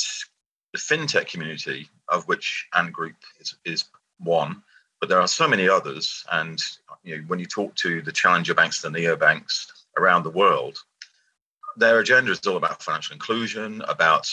the 0.72 0.80
fintech 0.80 1.28
community, 1.28 1.90
of 2.08 2.28
which 2.28 2.68
Ant 2.74 2.94
Group 2.94 3.16
is, 3.40 3.56
is 3.66 3.86
one, 4.20 4.64
but 5.00 5.10
there 5.10 5.22
are 5.22 5.28
so 5.28 5.48
many 5.48 5.70
others. 5.70 6.26
And 6.32 6.62
you 7.04 7.18
know, 7.18 7.24
when 7.28 7.40
you 7.40 7.46
talk 7.46 7.76
to 7.76 8.02
the 8.02 8.12
challenger 8.12 8.54
banks, 8.54 8.82
the 8.82 8.90
neobanks 8.90 9.68
around 9.98 10.24
the 10.24 10.30
world, 10.30 10.78
their 11.76 12.00
agenda 12.00 12.32
is 12.32 12.46
all 12.48 12.58
about 12.58 12.82
financial 12.82 13.14
inclusion, 13.14 13.82
about 13.88 14.28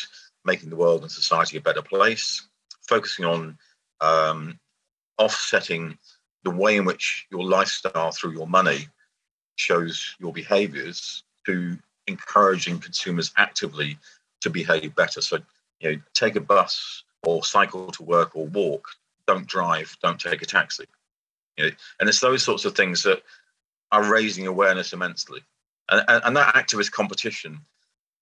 making 0.44 0.70
the 0.70 0.76
world 0.76 1.02
and 1.02 1.10
society 1.10 1.56
a 1.56 1.60
better 1.60 1.82
place, 1.82 2.48
focusing 2.88 3.24
on 3.24 3.58
um, 4.00 4.58
offsetting 5.18 5.98
the 6.42 6.50
way 6.50 6.76
in 6.76 6.84
which 6.84 7.26
your 7.30 7.44
lifestyle 7.44 8.12
through 8.12 8.32
your 8.32 8.46
money 8.46 8.88
shows 9.56 10.14
your 10.18 10.32
behaviors 10.32 11.22
to 11.46 11.78
encouraging 12.06 12.78
consumers 12.78 13.32
actively 13.36 13.98
to 14.40 14.50
behave 14.50 14.94
better. 14.94 15.20
So, 15.20 15.38
you 15.80 15.92
know, 15.92 16.00
take 16.12 16.36
a 16.36 16.40
bus 16.40 17.04
or 17.22 17.44
cycle 17.44 17.90
to 17.92 18.02
work 18.02 18.36
or 18.36 18.46
walk 18.46 18.88
don't 19.26 19.46
drive, 19.46 19.96
don't 20.02 20.20
take 20.20 20.42
a 20.42 20.46
taxi. 20.46 20.84
You 21.56 21.66
know, 21.66 21.70
and 22.00 22.08
it's 22.08 22.20
those 22.20 22.42
sorts 22.42 22.64
of 22.64 22.74
things 22.74 23.02
that 23.04 23.22
are 23.92 24.10
raising 24.10 24.46
awareness 24.46 24.92
immensely. 24.92 25.40
And, 25.88 26.04
and, 26.08 26.36
that 26.36 26.54
activist 26.54 26.90
competition 26.90 27.60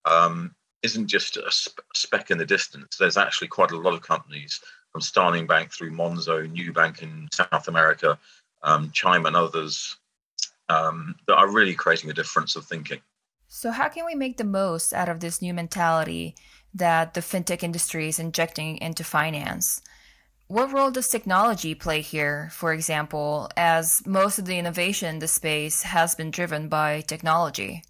um, 0.04 0.54
isn't 0.82 1.06
just 1.06 1.36
a 1.36 1.50
speck 1.94 2.30
in 2.30 2.38
the 2.38 2.44
distance. 2.44 2.96
There's 2.96 3.16
actually 3.16 3.48
quite 3.48 3.70
a 3.70 3.78
lot 3.78 3.94
of 3.94 4.02
companies 4.02 4.60
from 4.90 5.00
Starling 5.00 5.46
Bank 5.46 5.72
through 5.72 5.92
Monzo, 5.92 6.46
Nubank 6.52 7.02
in 7.02 7.28
South 7.32 7.68
America, 7.68 8.18
um, 8.62 8.90
Chime 8.92 9.26
and 9.26 9.36
others 9.36 9.96
um, 10.68 11.14
that 11.26 11.36
are 11.36 11.48
really 11.48 11.74
creating 11.74 12.10
a 12.10 12.14
difference 12.14 12.56
of 12.56 12.64
thinking. 12.64 13.00
So, 13.48 13.70
how 13.70 13.88
can 13.88 14.06
we 14.06 14.14
make 14.14 14.38
the 14.38 14.44
most 14.44 14.92
out 14.92 15.08
of 15.08 15.20
this 15.20 15.42
new 15.42 15.54
mentality 15.54 16.34
that 16.74 17.14
the 17.14 17.20
fintech 17.20 17.62
industry 17.62 18.08
is 18.08 18.18
injecting 18.18 18.78
into 18.78 19.04
finance? 19.04 19.80
What 20.52 20.70
role 20.70 20.90
does 20.90 21.08
technology 21.08 21.74
play 21.74 22.02
here, 22.02 22.50
for 22.52 22.74
example, 22.74 23.48
as 23.56 24.06
most 24.06 24.38
of 24.38 24.44
the 24.44 24.58
innovation 24.58 25.08
in 25.08 25.18
the 25.18 25.26
space 25.26 25.82
has 25.82 26.14
been 26.14 26.30
driven 26.30 26.68
by 26.68 27.00
technology? 27.00 27.84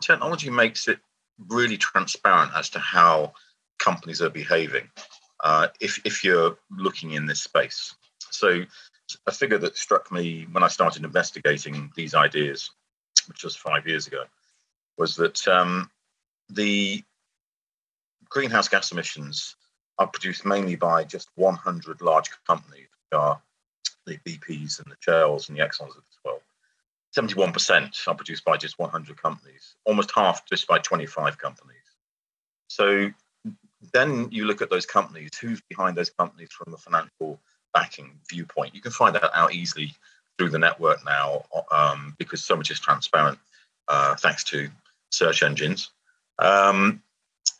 Technology 0.00 0.50
makes 0.50 0.88
it 0.88 0.98
really 1.46 1.76
transparent 1.76 2.50
as 2.56 2.68
to 2.70 2.80
how 2.80 3.34
companies 3.78 4.20
are 4.20 4.28
behaving 4.28 4.90
uh, 5.44 5.68
if, 5.78 6.04
if 6.04 6.24
you're 6.24 6.58
looking 6.76 7.12
in 7.12 7.26
this 7.26 7.42
space. 7.42 7.94
So, 8.30 8.64
a 9.28 9.30
figure 9.30 9.58
that 9.58 9.76
struck 9.76 10.10
me 10.10 10.48
when 10.50 10.64
I 10.64 10.68
started 10.68 11.04
investigating 11.04 11.92
these 11.94 12.16
ideas, 12.16 12.72
which 13.28 13.44
was 13.44 13.54
five 13.54 13.86
years 13.86 14.08
ago, 14.08 14.24
was 14.98 15.14
that 15.14 15.46
um, 15.46 15.88
the 16.48 17.04
greenhouse 18.28 18.66
gas 18.66 18.90
emissions 18.90 19.54
are 20.00 20.06
produced 20.06 20.46
mainly 20.46 20.76
by 20.76 21.04
just 21.04 21.28
100 21.36 22.00
large 22.00 22.30
companies, 22.46 22.88
which 22.88 23.18
are 23.20 23.40
the 24.06 24.18
BPs 24.26 24.82
and 24.82 24.90
the 24.90 24.96
Shells 25.00 25.48
and 25.48 25.58
the 25.58 25.62
Exxons 25.62 25.90
of 25.90 26.02
this 26.08 26.18
world. 26.24 26.40
71% 27.14 28.08
are 28.08 28.14
produced 28.14 28.44
by 28.44 28.56
just 28.56 28.78
100 28.78 29.20
companies, 29.20 29.76
almost 29.84 30.10
half 30.14 30.46
just 30.46 30.66
by 30.66 30.78
25 30.78 31.36
companies. 31.36 31.76
So 32.68 33.10
then 33.92 34.28
you 34.30 34.46
look 34.46 34.62
at 34.62 34.70
those 34.70 34.86
companies, 34.86 35.30
who's 35.38 35.60
behind 35.68 35.96
those 35.96 36.10
companies 36.10 36.48
from 36.50 36.72
a 36.72 36.78
financial 36.78 37.38
backing 37.74 38.18
viewpoint? 38.30 38.74
You 38.74 38.80
can 38.80 38.92
find 38.92 39.14
that 39.16 39.30
out 39.34 39.52
easily 39.52 39.92
through 40.38 40.50
the 40.50 40.58
network 40.58 41.04
now 41.04 41.44
um, 41.70 42.14
because 42.18 42.42
so 42.42 42.56
much 42.56 42.70
is 42.70 42.80
transparent 42.80 43.38
uh, 43.88 44.14
thanks 44.16 44.44
to 44.44 44.70
search 45.10 45.42
engines. 45.42 45.90
Um, 46.38 47.02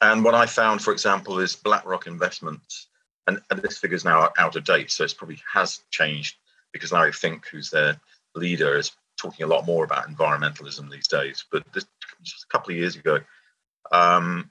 and 0.00 0.24
what 0.24 0.34
I 0.34 0.46
found, 0.46 0.82
for 0.82 0.92
example, 0.92 1.38
is 1.40 1.56
BlackRock 1.56 2.06
Investments, 2.06 2.88
and, 3.26 3.40
and 3.50 3.60
this 3.62 3.78
figure 3.78 3.96
is 3.96 4.04
now 4.04 4.30
out 4.38 4.56
of 4.56 4.64
date, 4.64 4.90
so 4.90 5.04
it 5.04 5.14
probably 5.16 5.38
has 5.52 5.80
changed 5.90 6.36
because 6.72 6.92
Larry 6.92 7.12
Fink, 7.12 7.46
who's 7.46 7.70
their 7.70 8.00
leader, 8.34 8.76
is 8.76 8.92
talking 9.16 9.44
a 9.44 9.48
lot 9.48 9.66
more 9.66 9.84
about 9.84 10.08
environmentalism 10.08 10.90
these 10.90 11.08
days. 11.08 11.44
But 11.50 11.70
this, 11.72 11.86
just 12.22 12.44
a 12.44 12.48
couple 12.48 12.72
of 12.72 12.78
years 12.78 12.96
ago, 12.96 13.20
um, 13.92 14.50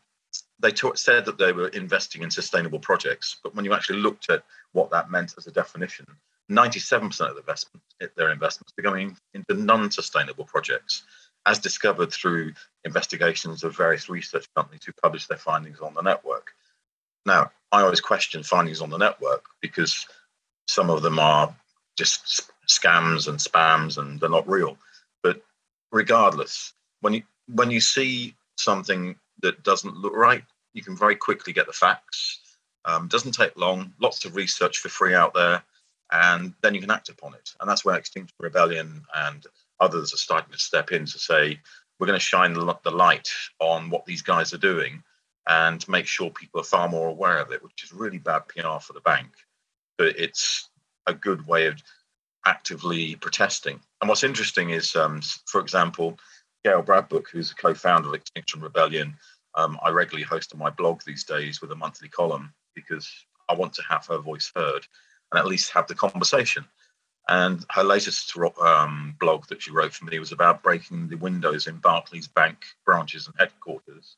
they 0.59 0.73
said 0.95 1.25
that 1.25 1.37
they 1.37 1.51
were 1.51 1.69
investing 1.69 2.21
in 2.21 2.29
sustainable 2.29 2.79
projects, 2.79 3.37
but 3.43 3.55
when 3.55 3.65
you 3.65 3.73
actually 3.73 3.99
looked 3.99 4.29
at 4.29 4.43
what 4.73 4.91
that 4.91 5.09
meant 5.09 5.33
as 5.37 5.47
a 5.47 5.51
definition, 5.51 6.05
97% 6.51 7.05
of 7.21 7.35
the 7.35 7.39
investment, 7.39 7.83
their 8.15 8.31
investments 8.31 8.73
are 8.77 8.81
going 8.81 9.15
into 9.33 9.53
non-sustainable 9.53 10.45
projects, 10.45 11.03
as 11.49 11.57
discovered 11.57 12.13
through 12.13 12.53
investigations 12.85 13.63
of 13.63 13.75
various 13.75 14.07
research 14.07 14.45
companies 14.55 14.83
who 14.85 14.91
publish 15.01 15.25
their 15.25 15.37
findings 15.39 15.79
on 15.79 15.95
the 15.95 16.01
network. 16.01 16.51
Now, 17.25 17.51
I 17.71 17.81
always 17.81 18.01
question 18.01 18.43
findings 18.43 18.81
on 18.81 18.91
the 18.91 18.97
network 18.97 19.45
because 19.59 20.05
some 20.67 20.91
of 20.91 21.01
them 21.01 21.17
are 21.17 21.53
just 21.97 22.51
scams 22.67 23.27
and 23.27 23.39
spams 23.39 23.97
and 23.97 24.19
they're 24.19 24.29
not 24.29 24.47
real. 24.47 24.77
But 25.23 25.41
regardless, 25.91 26.73
when 27.01 27.13
you 27.13 27.23
when 27.47 27.71
you 27.71 27.81
see 27.81 28.35
something 28.59 29.15
that 29.41 29.63
doesn't 29.63 29.97
look 29.97 30.15
right, 30.15 30.43
you 30.73 30.83
can 30.83 30.95
very 30.95 31.15
quickly 31.15 31.51
get 31.51 31.65
the 31.65 31.73
facts. 31.73 32.41
Um, 32.85 33.07
doesn't 33.07 33.31
take 33.31 33.57
long. 33.57 33.91
Lots 33.99 34.23
of 34.23 34.35
research 34.35 34.77
for 34.77 34.89
free 34.89 35.15
out 35.15 35.33
there, 35.33 35.63
and 36.11 36.53
then 36.61 36.75
you 36.75 36.81
can 36.81 36.91
act 36.91 37.09
upon 37.09 37.33
it. 37.33 37.55
And 37.59 37.67
that's 37.67 37.83
where 37.83 37.95
Extinction 37.95 38.35
Rebellion 38.39 39.01
and 39.15 39.47
others 39.79 40.13
are 40.13 40.17
starting 40.17 40.51
to 40.51 40.59
step 40.59 40.91
in 40.91 41.05
to 41.05 41.19
say 41.19 41.59
we're 41.99 42.07
going 42.07 42.19
to 42.19 42.25
shine 42.25 42.53
the 42.53 42.91
light 42.91 43.29
on 43.59 43.89
what 43.89 44.05
these 44.05 44.21
guys 44.21 44.53
are 44.53 44.57
doing 44.57 45.03
and 45.47 45.87
make 45.89 46.05
sure 46.05 46.29
people 46.29 46.61
are 46.61 46.65
far 46.65 46.87
more 46.87 47.09
aware 47.09 47.39
of 47.39 47.51
it, 47.51 47.63
which 47.63 47.83
is 47.83 47.91
really 47.91 48.19
bad 48.19 48.47
PR 48.47 48.79
for 48.79 48.93
the 48.93 49.01
bank. 49.01 49.29
But 49.97 50.17
it's 50.17 50.69
a 51.07 51.13
good 51.13 51.45
way 51.47 51.67
of 51.67 51.81
actively 52.45 53.15
protesting. 53.15 53.79
And 53.99 54.07
what's 54.07 54.23
interesting 54.23 54.69
is, 54.69 54.95
um, 54.95 55.21
for 55.45 55.59
example, 55.59 56.17
Gail 56.63 56.83
Bradbrook, 56.83 57.29
who's 57.29 57.51
a 57.51 57.55
co-founder 57.55 58.09
of 58.09 58.13
Extinction 58.13 58.61
Rebellion, 58.61 59.15
um, 59.55 59.77
I 59.83 59.89
regularly 59.89 60.23
host 60.23 60.53
on 60.53 60.59
my 60.59 60.69
blog 60.69 61.01
these 61.05 61.23
days 61.23 61.61
with 61.61 61.71
a 61.71 61.75
monthly 61.75 62.09
column 62.09 62.53
because 62.75 63.09
I 63.49 63.55
want 63.55 63.73
to 63.73 63.83
have 63.89 64.05
her 64.07 64.19
voice 64.19 64.51
heard 64.55 64.85
and 65.31 65.39
at 65.39 65.47
least 65.47 65.71
have 65.71 65.87
the 65.87 65.95
conversation. 65.95 66.65
And 67.29 67.63
her 67.69 67.83
latest 67.83 68.35
um, 68.59 69.15
blog 69.19 69.45
that 69.47 69.61
she 69.61 69.69
wrote 69.69 69.93
for 69.93 70.05
me 70.05 70.17
was 70.17 70.31
about 70.31 70.63
breaking 70.63 71.09
the 71.09 71.15
windows 71.15 71.67
in 71.67 71.77
Barclays 71.77 72.27
Bank 72.27 72.65
branches 72.85 73.27
and 73.27 73.35
headquarters, 73.37 74.17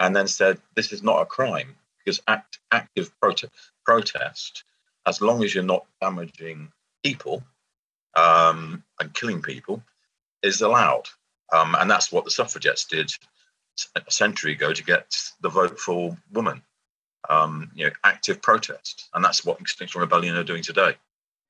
and 0.00 0.16
then 0.16 0.26
said 0.26 0.58
this 0.74 0.90
is 0.90 1.02
not 1.02 1.20
a 1.20 1.26
crime 1.26 1.76
because 1.98 2.22
act, 2.26 2.58
active 2.72 3.12
prote- 3.22 3.50
protest, 3.84 4.64
as 5.06 5.20
long 5.20 5.44
as 5.44 5.54
you're 5.54 5.62
not 5.62 5.84
damaging 6.00 6.72
people 7.04 7.42
um, 8.16 8.82
and 8.98 9.12
killing 9.12 9.42
people, 9.42 9.82
is 10.42 10.62
allowed. 10.62 11.08
Um, 11.52 11.76
and 11.78 11.90
that's 11.90 12.10
what 12.10 12.24
the 12.24 12.30
suffragettes 12.30 12.86
did 12.86 13.12
a 13.94 14.10
century 14.10 14.52
ago 14.52 14.72
to 14.72 14.82
get 14.82 15.14
the 15.42 15.50
vote 15.50 15.78
for 15.78 16.16
women. 16.32 16.62
Um, 17.28 17.70
you 17.74 17.84
know, 17.84 17.92
active 18.02 18.40
protest, 18.40 19.10
and 19.12 19.22
that's 19.22 19.44
what 19.44 19.60
Extinction 19.60 20.00
Rebellion 20.00 20.36
are 20.36 20.42
doing 20.42 20.62
today. 20.62 20.96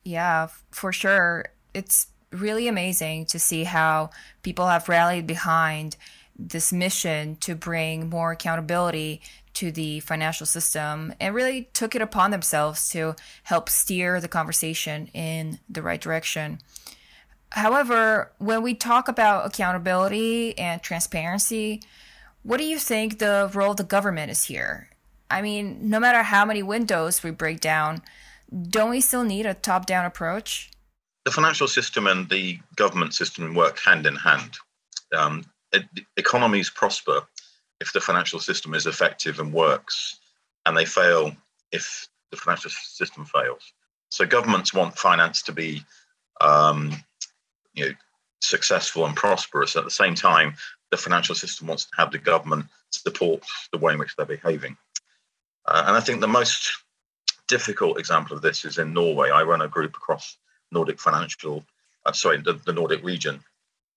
Yeah, 0.04 0.48
for 0.70 0.92
sure. 0.92 1.46
It's 1.74 2.08
really 2.32 2.68
amazing 2.68 3.26
to 3.26 3.38
see 3.38 3.64
how 3.64 4.10
people 4.42 4.66
have 4.68 4.88
rallied 4.88 5.26
behind 5.26 5.96
this 6.38 6.72
mission 6.72 7.36
to 7.36 7.54
bring 7.54 8.08
more 8.08 8.32
accountability 8.32 9.20
to 9.52 9.70
the 9.70 10.00
financial 10.00 10.46
system 10.46 11.12
and 11.20 11.34
really 11.34 11.68
took 11.74 11.94
it 11.94 12.00
upon 12.00 12.30
themselves 12.30 12.88
to 12.90 13.14
help 13.42 13.68
steer 13.68 14.20
the 14.20 14.28
conversation 14.28 15.08
in 15.08 15.58
the 15.68 15.82
right 15.82 16.00
direction. 16.00 16.60
However, 17.50 18.32
when 18.38 18.62
we 18.62 18.74
talk 18.74 19.08
about 19.08 19.44
accountability 19.44 20.56
and 20.56 20.80
transparency, 20.80 21.82
what 22.42 22.58
do 22.58 22.64
you 22.64 22.78
think 22.78 23.18
the 23.18 23.50
role 23.52 23.72
of 23.72 23.76
the 23.76 23.84
government 23.84 24.30
is 24.30 24.44
here? 24.44 24.88
I 25.30 25.42
mean, 25.42 25.90
no 25.90 26.00
matter 26.00 26.22
how 26.22 26.44
many 26.44 26.62
windows 26.62 27.22
we 27.22 27.32
break 27.32 27.60
down, 27.60 28.02
don't 28.50 28.90
we 28.90 29.00
still 29.00 29.24
need 29.24 29.46
a 29.46 29.54
top 29.54 29.86
down 29.86 30.04
approach? 30.04 30.70
The 31.24 31.30
financial 31.30 31.68
system 31.68 32.06
and 32.06 32.28
the 32.28 32.58
government 32.76 33.14
system 33.14 33.54
work 33.54 33.78
hand 33.78 34.06
in 34.06 34.16
hand. 34.16 34.56
Um, 35.16 35.44
economies 36.16 36.70
prosper 36.70 37.22
if 37.80 37.92
the 37.92 38.00
financial 38.00 38.40
system 38.40 38.74
is 38.74 38.86
effective 38.86 39.38
and 39.40 39.52
works, 39.52 40.18
and 40.66 40.76
they 40.76 40.84
fail 40.84 41.34
if 41.72 42.08
the 42.30 42.36
financial 42.36 42.70
system 42.70 43.24
fails. 43.24 43.72
So 44.10 44.26
governments 44.26 44.74
want 44.74 44.98
finance 44.98 45.42
to 45.42 45.52
be 45.52 45.82
um, 46.40 46.92
you 47.74 47.86
know, 47.86 47.92
successful 48.40 49.06
and 49.06 49.16
prosperous. 49.16 49.76
At 49.76 49.84
the 49.84 49.90
same 49.90 50.14
time, 50.14 50.54
the 50.90 50.96
financial 50.96 51.34
system 51.34 51.68
wants 51.68 51.84
to 51.84 51.96
have 51.96 52.10
the 52.10 52.18
government 52.18 52.66
support 52.90 53.44
the 53.72 53.78
way 53.78 53.92
in 53.92 53.98
which 53.98 54.16
they're 54.16 54.26
behaving. 54.26 54.76
Uh, 55.66 55.84
and 55.86 55.96
I 55.96 56.00
think 56.00 56.20
the 56.20 56.28
most 56.28 56.72
difficult 57.50 57.98
example 57.98 58.36
of 58.36 58.42
this 58.42 58.64
is 58.64 58.78
in 58.78 58.94
Norway. 58.94 59.30
I 59.30 59.42
run 59.42 59.60
a 59.60 59.68
group 59.68 59.96
across 59.96 60.36
Nordic 60.70 61.00
financial, 61.00 61.64
uh, 62.06 62.12
sorry, 62.12 62.38
the, 62.38 62.54
the, 62.64 62.72
Nordic 62.72 63.02
region. 63.02 63.40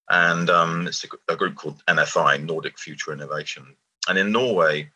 And 0.10 0.50
um, 0.50 0.88
it's 0.88 1.06
a, 1.06 1.34
a, 1.34 1.36
group 1.36 1.56
called 1.56 1.84
NFI, 1.88 2.44
Nordic 2.44 2.80
Future 2.80 3.14
Innovation. 3.14 3.76
And 4.10 4.18
in 4.18 4.32
Norway, 4.32 4.90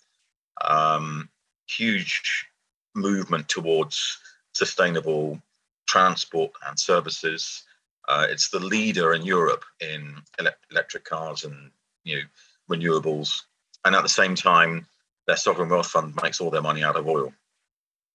um, 0.68 1.30
huge 1.68 2.48
movement 2.96 3.48
towards 3.48 4.18
sustainable 4.54 5.40
transport 5.88 6.52
and 6.68 6.80
services. 6.80 7.64
Uh, 8.08 8.26
it's 8.28 8.50
the 8.50 8.60
leader 8.60 9.14
in 9.14 9.24
Europe 9.24 9.66
in 9.80 10.16
ele- 10.40 10.62
electric 10.72 11.06
cars 11.06 11.44
and 11.44 11.72
you 12.04 12.16
know 12.18 12.76
renewables, 12.76 13.44
and 13.86 13.96
at 13.96 14.02
the 14.02 14.10
same 14.10 14.36
time, 14.36 14.88
their 15.28 15.38
sovereign 15.38 15.70
wealth 15.70 15.88
fund 15.88 16.18
makes 16.24 16.42
all 16.42 16.50
their 16.50 16.62
money 16.62 16.84
out 16.84 16.96
of 16.96 17.08
oil. 17.08 17.34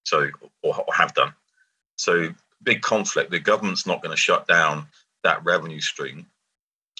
So, 0.03 0.29
or, 0.61 0.75
or 0.77 0.93
have 0.93 1.13
done. 1.13 1.33
So, 1.97 2.29
big 2.61 2.81
conflict. 2.81 3.31
The 3.31 3.39
government's 3.39 3.87
not 3.87 4.01
going 4.01 4.15
to 4.15 4.21
shut 4.21 4.47
down 4.47 4.87
that 5.23 5.43
revenue 5.43 5.79
stream, 5.79 6.27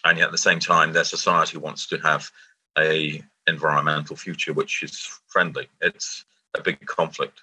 and 0.05 0.17
yet 0.17 0.25
at 0.25 0.31
the 0.31 0.38
same 0.38 0.60
time, 0.60 0.93
their 0.93 1.03
society 1.03 1.57
wants 1.57 1.88
to 1.88 1.98
have 1.98 2.31
a 2.77 3.22
environmental 3.48 4.15
future 4.15 4.53
which 4.53 4.83
is 4.83 5.19
friendly. 5.27 5.67
It's 5.81 6.24
a 6.55 6.62
big 6.62 6.86
conflict. 6.86 7.41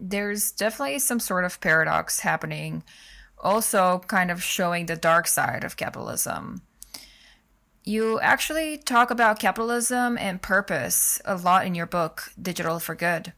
There's 0.00 0.50
definitely 0.50 0.98
some 0.98 1.20
sort 1.20 1.44
of 1.44 1.60
paradox 1.60 2.20
happening 2.20 2.82
also 3.42 4.00
kind 4.06 4.30
of 4.30 4.42
showing 4.42 4.86
the 4.86 4.96
dark 4.96 5.26
side 5.26 5.64
of 5.64 5.76
capitalism. 5.76 6.62
You 7.84 8.20
actually 8.20 8.78
talk 8.78 9.10
about 9.10 9.40
capitalism 9.40 10.16
and 10.16 10.40
purpose 10.40 11.20
a 11.24 11.36
lot 11.36 11.66
in 11.66 11.74
your 11.74 11.86
book, 11.86 12.30
Digital 12.40 12.78
for 12.78 12.94
Good. 12.94 13.32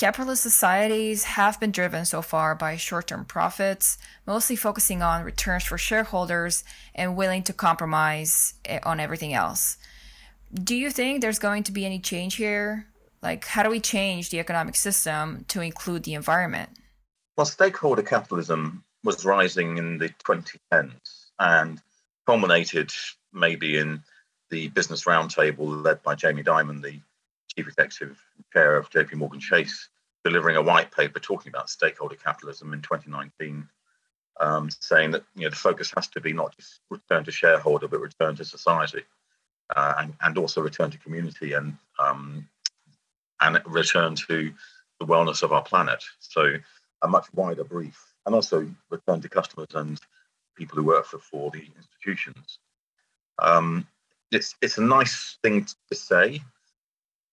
Capitalist 0.00 0.42
societies 0.42 1.24
have 1.24 1.60
been 1.60 1.72
driven 1.72 2.06
so 2.06 2.22
far 2.22 2.54
by 2.54 2.74
short 2.76 3.08
term 3.08 3.26
profits, 3.26 3.98
mostly 4.26 4.56
focusing 4.56 5.02
on 5.02 5.24
returns 5.24 5.64
for 5.64 5.76
shareholders 5.76 6.64
and 6.94 7.18
willing 7.18 7.42
to 7.42 7.52
compromise 7.52 8.54
eh, 8.64 8.78
on 8.82 8.98
everything 8.98 9.34
else. 9.34 9.76
Do 10.54 10.74
you 10.74 10.90
think 10.90 11.20
there's 11.20 11.38
going 11.38 11.64
to 11.64 11.72
be 11.72 11.84
any 11.84 11.98
change 11.98 12.36
here? 12.36 12.86
Like, 13.20 13.44
how 13.44 13.62
do 13.62 13.68
we 13.68 13.78
change 13.78 14.30
the 14.30 14.40
economic 14.40 14.74
system 14.74 15.44
to 15.48 15.60
include 15.60 16.04
the 16.04 16.14
environment? 16.14 16.70
Well, 17.36 17.44
stakeholder 17.44 18.02
capitalism 18.02 18.82
was 19.04 19.26
rising 19.26 19.76
in 19.76 19.98
the 19.98 20.08
2010s 20.24 21.28
and 21.38 21.78
culminated 22.24 22.90
maybe 23.34 23.76
in 23.76 24.02
the 24.48 24.68
Business 24.68 25.04
Roundtable 25.04 25.84
led 25.84 26.02
by 26.02 26.14
Jamie 26.14 26.42
Dimon, 26.42 26.80
the 26.80 27.02
chief 27.54 27.68
executive 27.68 28.18
chair 28.54 28.76
of 28.76 28.88
JP 28.90 29.14
Morgan 29.14 29.40
Chase, 29.40 29.89
delivering 30.24 30.56
a 30.56 30.62
white 30.62 30.90
paper 30.90 31.18
talking 31.18 31.50
about 31.50 31.70
stakeholder 31.70 32.16
capitalism 32.16 32.72
in 32.72 32.82
2019, 32.82 33.68
um, 34.40 34.68
saying 34.80 35.12
that 35.12 35.24
you 35.34 35.42
know 35.42 35.50
the 35.50 35.56
focus 35.56 35.92
has 35.96 36.08
to 36.08 36.20
be 36.20 36.32
not 36.32 36.54
just 36.56 36.80
return 36.90 37.24
to 37.24 37.32
shareholder, 37.32 37.88
but 37.88 38.00
return 38.00 38.36
to 38.36 38.44
society, 38.44 39.02
uh, 39.74 39.94
and, 39.98 40.14
and 40.22 40.38
also 40.38 40.60
return 40.60 40.90
to 40.90 40.98
community 40.98 41.52
and 41.52 41.76
um, 41.98 42.48
and 43.40 43.60
return 43.66 44.14
to 44.14 44.52
the 44.98 45.06
wellness 45.06 45.42
of 45.42 45.52
our 45.52 45.62
planet. 45.62 46.04
So 46.18 46.54
a 47.02 47.08
much 47.08 47.26
wider 47.34 47.64
brief, 47.64 48.12
and 48.26 48.34
also 48.34 48.68
return 48.90 49.20
to 49.22 49.28
customers 49.28 49.68
and 49.74 49.98
people 50.56 50.76
who 50.76 50.84
work 50.84 51.06
for, 51.06 51.18
for 51.18 51.50
the 51.50 51.62
institutions. 51.76 52.58
Um, 53.38 53.86
it's 54.30 54.54
it's 54.60 54.78
a 54.78 54.82
nice 54.82 55.38
thing 55.42 55.66
to 55.90 55.96
say. 55.96 56.42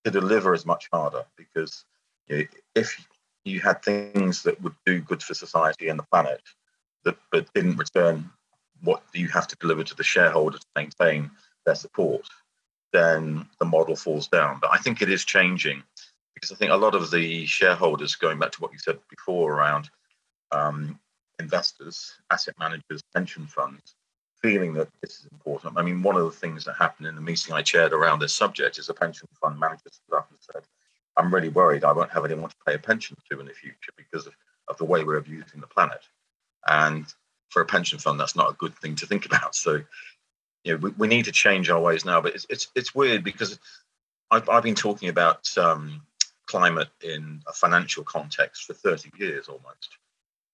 To 0.05 0.11
deliver 0.11 0.53
is 0.53 0.65
much 0.65 0.87
harder 0.93 1.25
because 1.35 1.83
if 2.29 3.07
you 3.45 3.59
had 3.59 3.81
things 3.81 4.43
that 4.43 4.61
would 4.61 4.75
do 4.85 4.99
good 5.01 5.23
for 5.23 5.33
society 5.33 5.87
and 5.87 5.99
the 5.99 6.05
planet, 6.11 6.41
that 7.05 7.17
but 7.31 7.51
didn't 7.53 7.77
return 7.77 8.29
what 8.83 9.03
you 9.13 9.27
have 9.29 9.47
to 9.47 9.55
deliver 9.57 9.83
to 9.83 9.95
the 9.95 10.03
shareholder 10.03 10.57
to 10.57 10.65
maintain 10.75 11.31
their 11.65 11.75
support, 11.75 12.27
then 12.93 13.47
the 13.59 13.65
model 13.65 13.95
falls 13.95 14.27
down. 14.27 14.59
But 14.61 14.71
I 14.71 14.77
think 14.77 15.01
it 15.01 15.09
is 15.09 15.25
changing 15.25 15.83
because 16.33 16.51
I 16.51 16.55
think 16.55 16.71
a 16.71 16.75
lot 16.75 16.95
of 16.95 17.09
the 17.09 17.45
shareholders, 17.45 18.15
going 18.15 18.39
back 18.39 18.51
to 18.51 18.61
what 18.61 18.71
you 18.71 18.79
said 18.79 18.99
before 19.09 19.53
around 19.53 19.89
um, 20.51 20.99
investors, 21.39 22.13
asset 22.31 22.55
managers, 22.59 23.01
pension 23.13 23.47
funds, 23.47 23.95
feeling 24.41 24.73
that 24.73 24.87
this 25.01 25.19
is 25.19 25.27
important. 25.31 25.77
I 25.77 25.81
mean, 25.81 26.03
one 26.03 26.15
of 26.15 26.25
the 26.25 26.31
things 26.31 26.63
that 26.65 26.75
happened 26.75 27.07
in 27.07 27.15
the 27.15 27.21
meeting 27.21 27.53
I 27.53 27.63
chaired 27.63 27.93
around 27.93 28.19
this 28.19 28.33
subject 28.33 28.77
is 28.77 28.89
a 28.89 28.93
pension 28.93 29.27
fund 29.41 29.59
manager 29.59 29.89
stood 29.91 30.15
up 30.15 30.29
and 30.29 30.39
said, 30.39 30.63
I'm 31.17 31.33
really 31.33 31.49
worried 31.49 31.83
I 31.83 31.91
won't 31.91 32.11
have 32.11 32.25
anyone 32.25 32.49
to 32.49 32.55
pay 32.65 32.75
a 32.75 32.79
pension 32.79 33.17
to 33.29 33.39
in 33.39 33.47
the 33.47 33.53
future 33.53 33.91
because 33.97 34.27
of, 34.27 34.33
of 34.67 34.77
the 34.77 34.85
way 34.85 35.03
we're 35.03 35.17
abusing 35.17 35.59
the 35.59 35.67
planet. 35.67 36.01
And 36.67 37.05
for 37.49 37.61
a 37.61 37.65
pension 37.65 37.97
fund, 37.97 38.19
that's 38.19 38.35
not 38.35 38.51
a 38.51 38.55
good 38.55 38.75
thing 38.77 38.95
to 38.97 39.07
think 39.07 39.25
about. 39.31 39.55
So, 39.55 39.81
you 40.63 40.73
know, 40.73 40.77
we, 40.77 40.89
we 40.91 41.07
need 41.07 41.25
to 41.25 41.31
change 41.31 41.69
our 41.69 41.79
ways 41.79 42.05
now. 42.05 42.21
But 42.21 42.35
it's 42.35 42.45
it's, 42.49 42.67
it's 42.75 42.95
weird 42.95 43.23
because 43.23 43.59
I've, 44.29 44.47
I've 44.49 44.63
been 44.63 44.75
talking 44.75 45.09
about 45.09 45.47
um, 45.57 46.01
climate 46.45 46.89
in 47.01 47.41
a 47.47 47.53
financial 47.53 48.03
context 48.03 48.63
for 48.63 48.73
30 48.73 49.11
years 49.17 49.47
almost, 49.47 49.97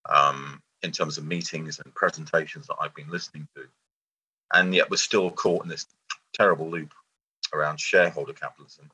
um, 0.10 0.62
in 0.82 0.92
terms 0.92 1.18
of 1.18 1.26
meetings 1.26 1.80
and 1.80 1.94
presentations 1.94 2.68
that 2.68 2.76
I've 2.80 2.96
been 2.96 3.10
listening 3.10 3.48
to. 3.56 3.64
And 4.54 4.74
yet 4.74 4.90
we're 4.90 4.98
still 4.98 5.32
caught 5.32 5.64
in 5.64 5.70
this 5.70 5.88
terrible 6.34 6.70
loop 6.70 6.94
around 7.54 7.80
shareholder 7.80 8.34
capitalism. 8.34 8.90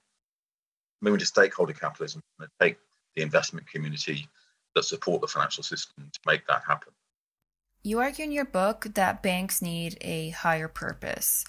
Moving 1.02 1.20
to 1.20 1.26
stakeholder 1.26 1.74
capitalism 1.74 2.22
and 2.40 2.50
take 2.60 2.78
the 3.16 3.22
investment 3.22 3.68
community 3.70 4.28
that 4.76 4.84
support 4.84 5.22
the 5.22 5.28
financial 5.28 5.64
system 5.64 6.10
to 6.12 6.20
make 6.26 6.46
that 6.48 6.64
happen. 6.68 6.94
You 7.82 8.00
argue 8.00 8.26
in 8.26 8.32
your 8.32 8.46
book 8.46 8.88
that 8.96 9.24
banks 9.24 9.62
need 9.62 9.98
a 10.02 10.30
higher 10.30 10.68
purpose 10.68 11.46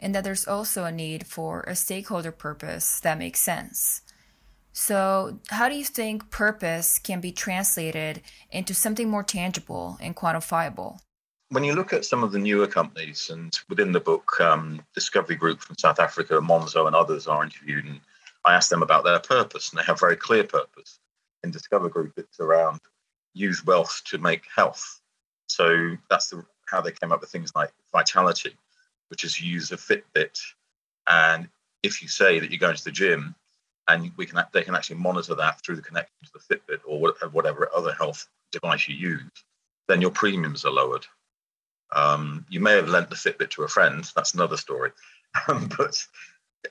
and 0.00 0.14
that 0.14 0.24
there's 0.24 0.46
also 0.46 0.84
a 0.84 0.92
need 0.92 1.26
for 1.26 1.62
a 1.62 1.74
stakeholder 1.74 2.32
purpose 2.32 3.00
that 3.00 3.18
makes 3.18 3.40
sense. 3.40 4.00
So, 4.72 5.38
how 5.50 5.68
do 5.68 5.76
you 5.76 5.84
think 5.84 6.30
purpose 6.30 6.98
can 6.98 7.20
be 7.20 7.30
translated 7.30 8.22
into 8.50 8.74
something 8.74 9.08
more 9.08 9.22
tangible 9.22 9.96
and 10.00 10.16
quantifiable? 10.16 10.98
When 11.50 11.62
you 11.62 11.74
look 11.74 11.92
at 11.92 12.04
some 12.04 12.24
of 12.24 12.32
the 12.32 12.40
newer 12.40 12.66
companies, 12.66 13.30
and 13.30 13.56
within 13.68 13.92
the 13.92 14.00
book, 14.00 14.40
um, 14.40 14.82
Discovery 14.92 15.36
Group 15.36 15.60
from 15.60 15.76
South 15.78 16.00
Africa, 16.00 16.34
Monzo, 16.40 16.88
and 16.88 16.96
others 16.96 17.28
are 17.28 17.44
interviewed, 17.44 17.84
and 17.84 18.00
I 18.44 18.54
asked 18.54 18.70
them 18.70 18.82
about 18.82 19.04
their 19.04 19.20
purpose, 19.20 19.70
and 19.70 19.78
they 19.78 19.84
have 19.84 20.00
very 20.00 20.16
clear 20.16 20.44
purpose. 20.44 20.98
In 21.42 21.50
Discovery 21.50 21.90
Group, 21.90 22.12
it's 22.16 22.40
around 22.40 22.80
use 23.34 23.64
wealth 23.64 24.02
to 24.06 24.18
make 24.18 24.44
health. 24.54 25.00
So 25.48 25.96
that's 26.08 26.30
the, 26.30 26.44
how 26.66 26.80
they 26.80 26.92
came 26.92 27.12
up 27.12 27.20
with 27.20 27.30
things 27.30 27.52
like 27.54 27.70
vitality, 27.92 28.56
which 29.08 29.24
is 29.24 29.40
use 29.40 29.72
a 29.72 29.76
Fitbit, 29.76 30.38
and 31.08 31.48
if 31.82 32.00
you 32.02 32.08
say 32.08 32.40
that 32.40 32.50
you're 32.50 32.58
going 32.58 32.76
to 32.76 32.84
the 32.84 32.90
gym, 32.90 33.34
and 33.88 34.10
we 34.16 34.24
can 34.24 34.42
they 34.52 34.62
can 34.62 34.74
actually 34.74 34.96
monitor 34.96 35.34
that 35.34 35.60
through 35.60 35.76
the 35.76 35.82
connection 35.82 36.14
to 36.24 36.32
the 36.32 36.54
Fitbit 36.54 36.80
or 36.86 37.12
whatever 37.30 37.68
other 37.74 37.92
health 37.92 38.26
device 38.50 38.88
you 38.88 38.96
use, 38.96 39.44
then 39.88 40.00
your 40.00 40.10
premiums 40.10 40.64
are 40.64 40.72
lowered. 40.72 41.06
Um, 41.94 42.46
you 42.48 42.60
may 42.60 42.72
have 42.72 42.88
lent 42.88 43.10
the 43.10 43.16
Fitbit 43.16 43.50
to 43.50 43.64
a 43.64 43.68
friend. 43.68 44.10
That's 44.16 44.34
another 44.34 44.56
story, 44.56 44.92
but 45.46 46.06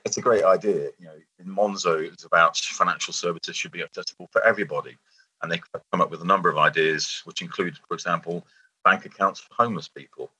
it's 0.04 0.16
a 0.16 0.22
great 0.22 0.44
idea. 0.44 0.90
You 0.98 1.06
know, 1.06 1.16
in 1.38 1.46
Monzo, 1.46 2.00
it's 2.00 2.24
about 2.24 2.56
financial 2.56 3.12
services 3.12 3.56
should 3.56 3.72
be 3.72 3.82
accessible 3.82 4.28
for 4.32 4.42
everybody, 4.42 4.96
and 5.42 5.50
they 5.50 5.60
come 5.92 6.00
up 6.00 6.10
with 6.10 6.22
a 6.22 6.26
number 6.26 6.48
of 6.48 6.58
ideas, 6.58 7.22
which 7.24 7.42
include, 7.42 7.78
for 7.88 7.94
example, 7.94 8.46
bank 8.84 9.04
accounts 9.04 9.40
for 9.40 9.54
homeless 9.54 9.88
people. 9.88 10.30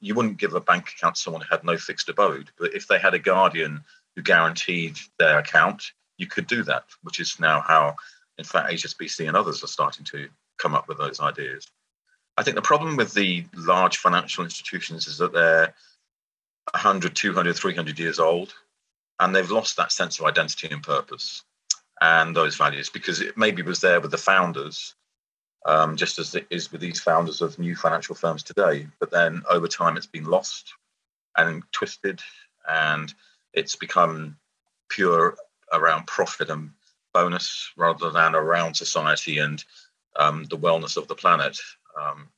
You 0.00 0.14
wouldn't 0.14 0.38
give 0.38 0.54
a 0.54 0.60
bank 0.60 0.90
account 0.96 1.16
to 1.16 1.20
someone 1.20 1.42
who 1.42 1.54
had 1.54 1.64
no 1.64 1.76
fixed 1.76 2.08
abode, 2.08 2.50
but 2.58 2.74
if 2.74 2.86
they 2.86 2.98
had 2.98 3.14
a 3.14 3.18
guardian 3.18 3.84
who 4.14 4.22
guaranteed 4.22 4.96
their 5.18 5.38
account, 5.38 5.92
you 6.16 6.26
could 6.26 6.46
do 6.46 6.62
that, 6.64 6.84
which 7.02 7.18
is 7.20 7.40
now 7.40 7.60
how, 7.60 7.96
in 8.38 8.44
fact, 8.44 8.70
HSBC 8.70 9.26
and 9.26 9.36
others 9.36 9.64
are 9.64 9.68
starting 9.68 10.04
to 10.06 10.28
come 10.58 10.74
up 10.74 10.88
with 10.88 10.98
those 10.98 11.20
ideas. 11.20 11.66
I 12.36 12.42
think 12.42 12.56
the 12.56 12.62
problem 12.62 12.96
with 12.96 13.14
the 13.14 13.44
large 13.54 13.96
financial 13.98 14.44
institutions 14.44 15.06
is 15.06 15.18
that 15.18 15.32
they're 15.32 15.74
100, 16.72 17.14
200, 17.14 17.56
300 17.56 17.98
years 17.98 18.18
old, 18.18 18.54
and 19.20 19.34
they've 19.34 19.50
lost 19.50 19.76
that 19.76 19.92
sense 19.92 20.18
of 20.18 20.26
identity 20.26 20.68
and 20.70 20.82
purpose 20.82 21.42
and 22.00 22.34
those 22.34 22.56
values 22.56 22.90
because 22.90 23.20
it 23.20 23.36
maybe 23.36 23.62
was 23.62 23.80
there 23.80 24.00
with 24.00 24.10
the 24.10 24.18
founders, 24.18 24.94
um, 25.66 25.96
just 25.96 26.18
as 26.18 26.34
it 26.34 26.46
is 26.50 26.72
with 26.72 26.80
these 26.80 27.00
founders 27.00 27.40
of 27.40 27.58
new 27.58 27.76
financial 27.76 28.14
firms 28.14 28.42
today. 28.42 28.86
But 28.98 29.10
then 29.10 29.42
over 29.48 29.68
time, 29.68 29.96
it's 29.96 30.06
been 30.06 30.24
lost 30.24 30.74
and 31.36 31.62
twisted 31.72 32.20
and 32.68 33.12
it's 33.52 33.76
become 33.76 34.36
pure 34.88 35.36
around 35.72 36.06
profit 36.06 36.50
and 36.50 36.70
bonus 37.12 37.70
rather 37.76 38.10
than 38.10 38.34
around 38.34 38.74
society 38.74 39.38
and 39.38 39.64
um, 40.16 40.44
the 40.44 40.58
wellness 40.58 40.96
of 40.96 41.08
the 41.08 41.14
planet. 41.14 41.58
Um, 42.00 42.28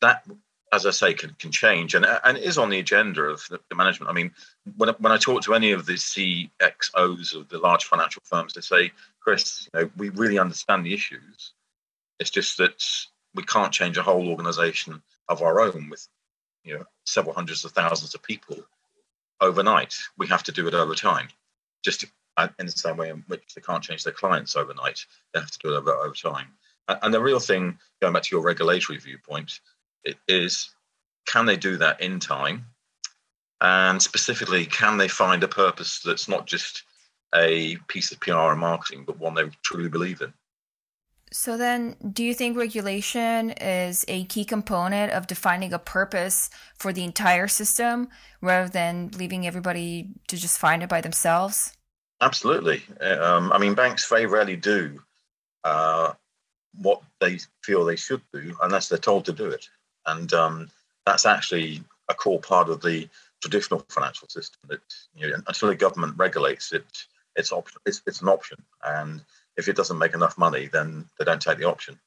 that, 0.00 0.24
as 0.72 0.86
I 0.86 0.90
say, 0.90 1.14
can, 1.14 1.34
can 1.38 1.50
change 1.50 1.94
and, 1.94 2.06
and 2.24 2.36
is 2.38 2.58
on 2.58 2.70
the 2.70 2.78
agenda 2.78 3.22
of 3.22 3.42
the, 3.48 3.58
the 3.68 3.76
management. 3.76 4.10
I 4.10 4.12
mean, 4.12 4.32
when, 4.76 4.90
when 4.98 5.12
I 5.12 5.16
talk 5.16 5.42
to 5.42 5.54
any 5.54 5.72
of 5.72 5.86
the 5.86 5.94
CXOs 5.94 7.34
of 7.34 7.48
the 7.48 7.58
large 7.58 7.84
financial 7.84 8.22
firms, 8.24 8.54
they 8.54 8.60
say, 8.60 8.92
Chris, 9.20 9.68
you 9.72 9.80
know, 9.80 9.90
we 9.96 10.10
really 10.10 10.38
understand 10.38 10.84
the 10.84 10.94
issues. 10.94 11.52
It's 12.18 12.30
just 12.30 12.58
that 12.58 12.84
we 13.34 13.42
can't 13.44 13.72
change 13.72 13.96
a 13.96 14.02
whole 14.02 14.28
organization 14.28 15.02
of 15.28 15.42
our 15.42 15.60
own 15.60 15.88
with 15.90 16.06
you 16.64 16.74
know 16.74 16.84
several 17.04 17.34
hundreds 17.34 17.64
of 17.64 17.72
thousands 17.72 18.14
of 18.14 18.22
people 18.22 18.56
overnight. 19.40 19.94
We 20.16 20.26
have 20.28 20.42
to 20.44 20.52
do 20.52 20.66
it 20.66 20.74
over 20.74 20.94
time, 20.94 21.28
just 21.84 22.04
uh, 22.36 22.48
in 22.58 22.66
the 22.66 22.72
same 22.72 22.96
way 22.96 23.10
in 23.10 23.24
which 23.28 23.54
they 23.54 23.60
can't 23.60 23.82
change 23.82 24.04
their 24.04 24.12
clients 24.12 24.56
overnight. 24.56 25.04
They 25.32 25.40
have 25.40 25.50
to 25.50 25.58
do 25.58 25.74
it 25.74 25.78
over, 25.78 25.92
over 25.92 26.14
time. 26.14 26.48
And 26.88 27.12
the 27.12 27.20
real 27.20 27.40
thing, 27.40 27.78
going 28.00 28.14
back 28.14 28.22
to 28.22 28.34
your 28.34 28.42
regulatory 28.42 28.98
viewpoint, 28.98 29.60
is 30.26 30.70
can 31.26 31.46
they 31.46 31.56
do 31.56 31.76
that 31.76 32.00
in 32.00 32.20
time? 32.20 32.66
And 33.60 34.00
specifically, 34.00 34.66
can 34.66 34.98
they 34.98 35.08
find 35.08 35.42
a 35.42 35.48
purpose 35.48 36.00
that's 36.04 36.28
not 36.28 36.46
just 36.46 36.84
a 37.34 37.76
piece 37.88 38.12
of 38.12 38.20
PR 38.20 38.52
and 38.52 38.60
marketing, 38.60 39.04
but 39.04 39.18
one 39.18 39.34
they 39.34 39.44
truly 39.62 39.88
believe 39.88 40.20
in? 40.20 40.32
So 41.30 41.58
then, 41.58 41.96
do 42.12 42.24
you 42.24 42.32
think 42.32 42.56
regulation 42.56 43.50
is 43.50 44.04
a 44.08 44.24
key 44.24 44.44
component 44.44 45.12
of 45.12 45.26
defining 45.26 45.74
a 45.74 45.78
purpose 45.78 46.48
for 46.78 46.92
the 46.92 47.04
entire 47.04 47.48
system 47.48 48.08
rather 48.40 48.68
than 48.68 49.10
leaving 49.18 49.46
everybody 49.46 50.08
to 50.28 50.38
just 50.38 50.58
find 50.58 50.82
it 50.82 50.88
by 50.88 51.02
themselves? 51.02 51.74
Absolutely. 52.20 52.82
Um, 53.00 53.52
I 53.52 53.58
mean, 53.58 53.74
banks 53.74 54.08
very 54.08 54.26
rarely 54.26 54.56
do 54.56 55.02
uh, 55.64 56.14
what 56.80 57.02
they 57.20 57.38
feel 57.62 57.84
they 57.84 57.96
should 57.96 58.22
do 58.32 58.56
unless 58.62 58.88
they're 58.88 58.98
told 58.98 59.26
to 59.26 59.32
do 59.32 59.50
it. 59.50 59.68
And 60.08 60.32
um, 60.32 60.70
that's 61.06 61.26
actually 61.26 61.82
a 62.08 62.14
core 62.14 62.40
part 62.40 62.68
of 62.68 62.80
the 62.80 63.08
traditional 63.40 63.84
financial 63.88 64.28
system 64.28 64.60
that 64.68 64.80
you 65.14 65.28
know, 65.28 65.36
until 65.46 65.68
the 65.68 65.74
government 65.74 66.14
regulates 66.16 66.72
it, 66.72 66.84
it's, 67.36 67.52
op- 67.52 67.68
it's, 67.86 68.02
it's 68.06 68.20
an 68.20 68.28
option. 68.28 68.58
And 68.84 69.22
if 69.56 69.68
it 69.68 69.76
doesn't 69.76 69.98
make 69.98 70.14
enough 70.14 70.36
money, 70.38 70.68
then 70.72 71.04
they 71.18 71.24
don't 71.24 71.40
take 71.40 71.58
the 71.58 71.68
option. 71.68 71.98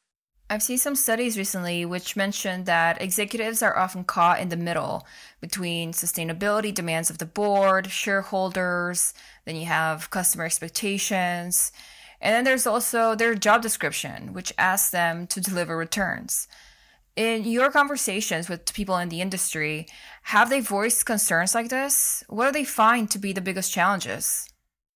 I've 0.49 0.61
seen 0.61 0.79
some 0.79 0.95
studies 0.95 1.37
recently 1.37 1.85
which 1.85 2.17
mention 2.17 2.65
that 2.65 3.01
executives 3.01 3.63
are 3.63 3.77
often 3.77 4.03
caught 4.03 4.41
in 4.41 4.49
the 4.49 4.57
middle 4.57 5.07
between 5.39 5.93
sustainability 5.93 6.73
demands 6.73 7.09
of 7.09 7.19
the 7.19 7.25
board, 7.25 7.89
shareholders, 7.89 9.13
then 9.45 9.55
you 9.55 9.65
have 9.67 10.09
customer 10.09 10.43
expectations. 10.43 11.71
And 12.19 12.35
then 12.35 12.43
there's 12.43 12.67
also 12.67 13.15
their 13.15 13.33
job 13.33 13.61
description, 13.61 14.33
which 14.33 14.53
asks 14.57 14.91
them 14.91 15.25
to 15.27 15.39
deliver 15.39 15.77
returns. 15.77 16.49
In 17.15 17.43
your 17.43 17.71
conversations 17.71 18.47
with 18.47 18.73
people 18.73 18.97
in 18.97 19.09
the 19.09 19.19
industry, 19.19 19.87
have 20.23 20.49
they 20.49 20.61
voiced 20.61 21.05
concerns 21.05 21.53
like 21.53 21.69
this? 21.69 22.23
What 22.29 22.45
do 22.47 22.51
they 22.53 22.63
find 22.63 23.11
to 23.11 23.19
be 23.19 23.33
the 23.33 23.41
biggest 23.41 23.73
challenges? 23.73 24.47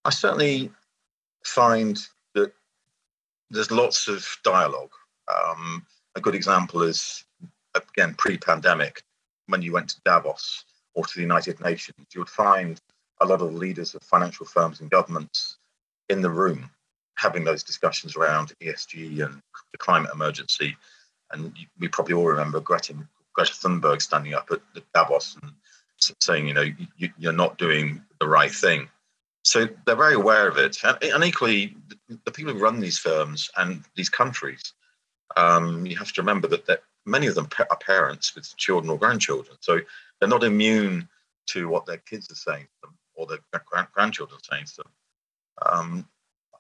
I 0.06 0.12
certainly 0.12 0.71
find 1.43 1.99
that 2.34 2.54
there's 3.49 3.69
lots 3.69 4.08
of 4.08 4.25
dialogue. 4.43 4.93
Um, 5.28 5.86
a 6.15 6.21
good 6.21 6.36
example 6.36 6.84
is, 6.84 7.25
again, 7.73 8.13
pre 8.17 8.38
pandemic, 8.38 9.04
when 9.47 9.62
you 9.62 9.73
went 9.73 9.89
to 9.89 10.01
Davos 10.06 10.63
or 10.93 11.06
to 11.06 11.15
the 11.15 11.21
United 11.21 11.60
Nations, 11.60 12.08
you 12.13 12.21
would 12.21 12.30
find 12.30 12.80
a 13.19 13.25
lot 13.25 13.41
of 13.41 13.54
leaders 13.54 13.93
of 13.93 14.04
financial 14.04 14.45
firms 14.45 14.80
and 14.80 14.89
governments 14.89 15.58
in 16.10 16.21
the 16.21 16.30
room 16.30 16.69
having 17.17 17.43
those 17.43 17.63
discussions 17.63 18.15
around 18.15 18.54
ESG 18.62 19.25
and 19.25 19.41
the 19.71 19.78
climate 19.78 20.12
emergency 20.13 20.78
and 21.31 21.53
we 21.79 21.88
probably 21.88 22.13
all 22.13 22.25
remember 22.25 22.59
Greta, 22.59 22.95
Greta 23.33 23.53
Thunberg 23.53 24.01
standing 24.01 24.33
up 24.33 24.49
at 24.51 24.61
Davos 24.93 25.38
and 25.41 25.51
saying, 26.21 26.47
you 26.47 26.53
know, 26.53 26.65
you, 26.97 27.29
are 27.29 27.33
not 27.33 27.57
doing 27.57 28.01
the 28.19 28.27
right 28.27 28.51
thing. 28.51 28.89
So 29.43 29.67
they're 29.85 29.95
very 29.95 30.15
aware 30.15 30.47
of 30.47 30.57
it. 30.57 30.77
And, 30.83 30.97
and 31.03 31.23
equally, 31.23 31.75
the 32.25 32.31
people 32.31 32.53
who 32.53 32.59
run 32.59 32.79
these 32.79 32.97
firms 32.97 33.49
and 33.57 33.83
these 33.95 34.09
countries, 34.09 34.73
um, 35.38 35.85
you 35.85 35.95
have 35.97 36.11
to 36.13 36.21
remember 36.21 36.47
that, 36.47 36.81
many 37.07 37.27
of 37.27 37.35
them 37.35 37.47
are 37.69 37.77
parents 37.77 38.33
with 38.33 38.57
children 38.57 38.89
or 38.89 38.97
grandchildren. 38.97 39.55
So 39.61 39.79
they're 40.19 40.27
not 40.27 40.43
immune 40.43 41.07
to 41.47 41.69
what 41.69 41.85
their 41.85 41.97
kids 41.97 42.31
are 42.31 42.35
saying 42.35 42.63
to 42.63 42.88
them 42.88 42.97
or 43.13 43.27
their 43.27 43.39
grandchildren 43.93 44.39
are 44.39 44.55
saying 44.55 44.65
to 44.65 44.77
them. 44.77 44.91
Um, 45.61 46.09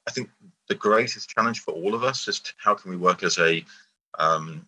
I 0.07 0.11
think 0.11 0.29
the 0.67 0.75
greatest 0.75 1.29
challenge 1.29 1.61
for 1.61 1.73
all 1.73 1.95
of 1.95 2.03
us 2.03 2.27
is 2.27 2.41
how 2.57 2.75
can 2.75 2.91
we 2.91 2.97
work 2.97 3.23
as 3.23 3.39
a 3.39 3.65
um, 4.19 4.67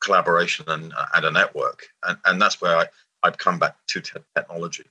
collaboration 0.00 0.64
and, 0.68 0.92
and 1.14 1.24
a 1.24 1.30
network. 1.30 1.88
And, 2.04 2.18
and 2.24 2.40
that's 2.40 2.60
where 2.60 2.76
I, 2.76 2.86
I'd 3.22 3.38
come 3.38 3.58
back 3.58 3.76
to 3.88 4.00
te- 4.00 4.20
technology 4.34 4.84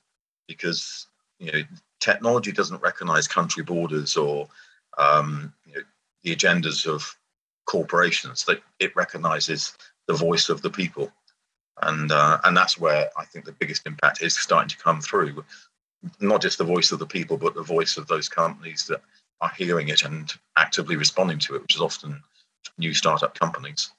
because 0.48 1.08
you 1.40 1.52
know 1.52 1.62
technology 2.00 2.52
doesn't 2.52 2.82
recognize 2.82 3.28
country 3.28 3.64
borders 3.64 4.18
or 4.18 4.48
um, 4.98 5.54
you 5.66 5.76
know, 5.76 5.82
the 6.24 6.36
agendas 6.36 6.86
of 6.86 7.16
corporations. 7.66 8.46
That 8.46 8.62
it 8.80 8.96
recognizes 8.96 9.78
the 10.08 10.14
voice 10.14 10.50
of 10.50 10.62
the 10.62 10.70
people, 10.70 11.12
and 11.82 12.12
uh, 12.12 12.40
and 12.44 12.56
that's 12.56 12.80
where 12.80 13.10
I 13.18 13.26
think 13.26 13.46
the 13.46 13.52
biggest 13.54 13.86
impact 13.86 14.22
is 14.22 14.38
starting 14.38 14.70
to 14.70 14.78
come 14.78 15.02
through. 15.02 15.44
Not 16.20 16.42
just 16.42 16.58
the 16.58 16.64
voice 16.64 16.92
of 16.92 17.00
the 17.00 17.08
people, 17.08 17.38
but 17.38 17.56
the 17.56 17.64
voice 17.64 17.98
of 17.98 18.08
those 18.08 18.30
companies 18.30 18.86
that 18.88 19.02
are 19.42 19.52
hearing 19.58 19.90
it 19.90 20.04
and 20.04 20.32
actively 20.56 20.96
responding 20.96 21.40
to 21.40 21.56
it, 21.56 21.62
which 21.62 21.76
is 21.76 21.82
often 21.82 22.22
new 22.78 22.94
startup 22.94 23.38
companies. 23.38 23.92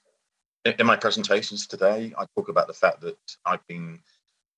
In 0.64 0.86
my 0.86 0.96
presentations 0.96 1.66
today, 1.66 2.12
I 2.18 2.26
talk 2.34 2.48
about 2.48 2.66
the 2.66 2.74
fact 2.74 3.00
that 3.00 3.16
I've 3.44 3.66
been 3.66 4.00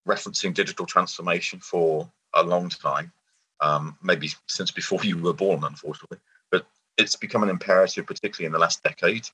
referencing 0.08 0.54
digital 0.54 0.86
transformation 0.86 1.60
for 1.60 2.10
a 2.34 2.42
long 2.42 2.68
time, 2.68 3.12
um, 3.60 3.96
maybe 4.02 4.30
since 4.46 4.70
before 4.70 5.00
you 5.04 5.18
were 5.18 5.32
born, 5.32 5.64
unfortunately. 5.64 6.18
But 6.50 6.66
it's 6.96 7.16
become 7.16 7.42
an 7.42 7.50
imperative, 7.50 8.06
particularly 8.06 8.46
in 8.46 8.52
the 8.52 8.58
last 8.58 8.82
decade. 8.82 9.28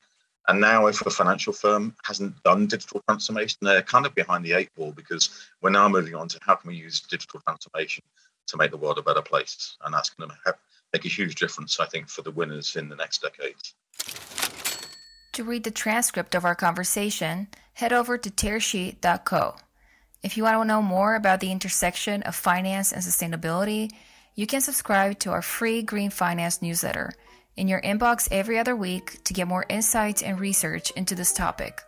And 0.49 0.61
now, 0.61 0.87
if 0.87 1.05
a 1.05 1.11
financial 1.11 1.53
firm 1.53 1.97
hasn't 2.05 2.41
done 2.45 2.69
digital 2.69 3.03
transformation, 3.09 3.59
they're 3.63 3.83
kind 3.83 4.07
of 4.07 4.15
behind 4.15 4.45
the 4.45 4.53
eight 4.53 4.73
ball 4.77 4.93
because 4.93 5.49
we're 5.61 5.71
now 5.71 5.89
moving 5.89 6.15
on 6.15 6.29
to 6.29 6.39
how 6.41 6.55
can 6.55 6.69
we 6.69 6.77
use 6.77 7.01
digital 7.01 7.41
transformation 7.41 8.05
to 8.47 8.57
make 8.57 8.71
the 8.71 8.77
world 8.77 8.99
a 8.99 9.03
better 9.03 9.23
place. 9.23 9.77
And 9.85 9.93
that's 9.93 10.11
going 10.11 10.31
to 10.31 10.55
make 10.93 11.05
a 11.05 11.09
huge 11.09 11.35
difference, 11.35 11.81
I 11.81 11.87
think, 11.87 12.09
for 12.09 12.23
the 12.23 12.31
winners 12.31 12.77
in 12.77 12.89
the 12.89 12.95
next 12.95 13.23
decades. 13.23 13.75
To 15.37 15.45
read 15.45 15.65
the 15.65 15.71
transcript 15.71 16.35
of 16.35 16.47
our 16.47 16.55
conversation, 16.55 17.49
head 17.75 17.93
over 17.93 18.17
to 18.17 18.31
tearsheet.co. 18.31 19.57
If 20.23 20.39
you 20.39 20.43
want 20.45 20.63
to 20.63 20.65
know 20.65 20.81
more 20.81 21.15
about 21.15 21.41
the 21.41 21.53
intersection 21.53 22.23
of 22.23 22.35
finance 22.35 22.91
and 22.91 23.03
sustainability, 23.03 23.91
you 24.35 24.47
can 24.47 24.63
subscribe 24.63 25.19
to 25.19 25.33
our 25.33 25.43
free 25.43 25.83
Green 25.83 26.09
Finance 26.09 26.63
newsletter 26.63 27.13
in 27.55 27.69
your 27.69 27.83
inbox 27.83 28.29
every 28.31 28.59
other 28.59 28.75
week 28.75 29.23
to 29.25 29.35
get 29.35 29.47
more 29.47 29.67
insights 29.69 30.23
and 30.23 30.41
research 30.41 30.91
into 30.93 31.15
this 31.15 31.35
topic. 31.35 31.83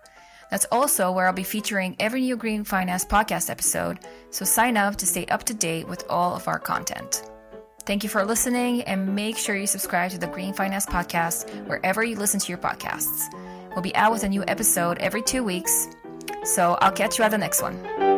That's 0.51 0.67
also 0.71 1.11
where 1.11 1.27
I'll 1.27 1.33
be 1.33 1.43
featuring 1.43 1.97
every 1.99 2.21
new 2.21 2.37
Green 2.37 2.65
Finance 2.65 3.07
podcast 3.07 3.49
episode, 3.49 4.01
so 4.31 4.45
sign 4.45 4.77
up 4.77 4.97
to 4.97 5.07
stay 5.07 5.25
up 5.25 5.45
to 5.45 5.55
date 5.55 5.89
with 5.89 6.05
all 6.11 6.37
of 6.37 6.49
our 6.49 6.59
content. 6.59 7.23
Thank 7.89 8.03
you 8.03 8.11
for 8.11 8.23
listening 8.23 8.83
and 8.83 9.15
make 9.15 9.39
sure 9.39 9.57
you 9.57 9.67
subscribe 9.67 10.11
to 10.11 10.19
the 10.19 10.27
Green 10.27 10.53
Finance 10.53 10.85
Podcast 10.85 11.49
wherever 11.67 12.05
you 12.05 12.17
listen 12.17 12.39
to 12.39 12.49
your 12.51 12.59
podcasts. 12.59 13.33
We'll 13.71 13.81
be 13.81 13.97
out 13.97 14.13
with 14.13 14.25
a 14.25 14.29
new 14.29 14.45
episode 14.47 14.99
every 14.99 15.23
two 15.23 15.43
weeks. 15.43 15.89
So 16.45 16.77
I'll 16.83 16.93
catch 16.93 17.17
you 17.17 17.25
at 17.25 17.31
the 17.31 17.39
next 17.39 17.63
one. 17.63 18.18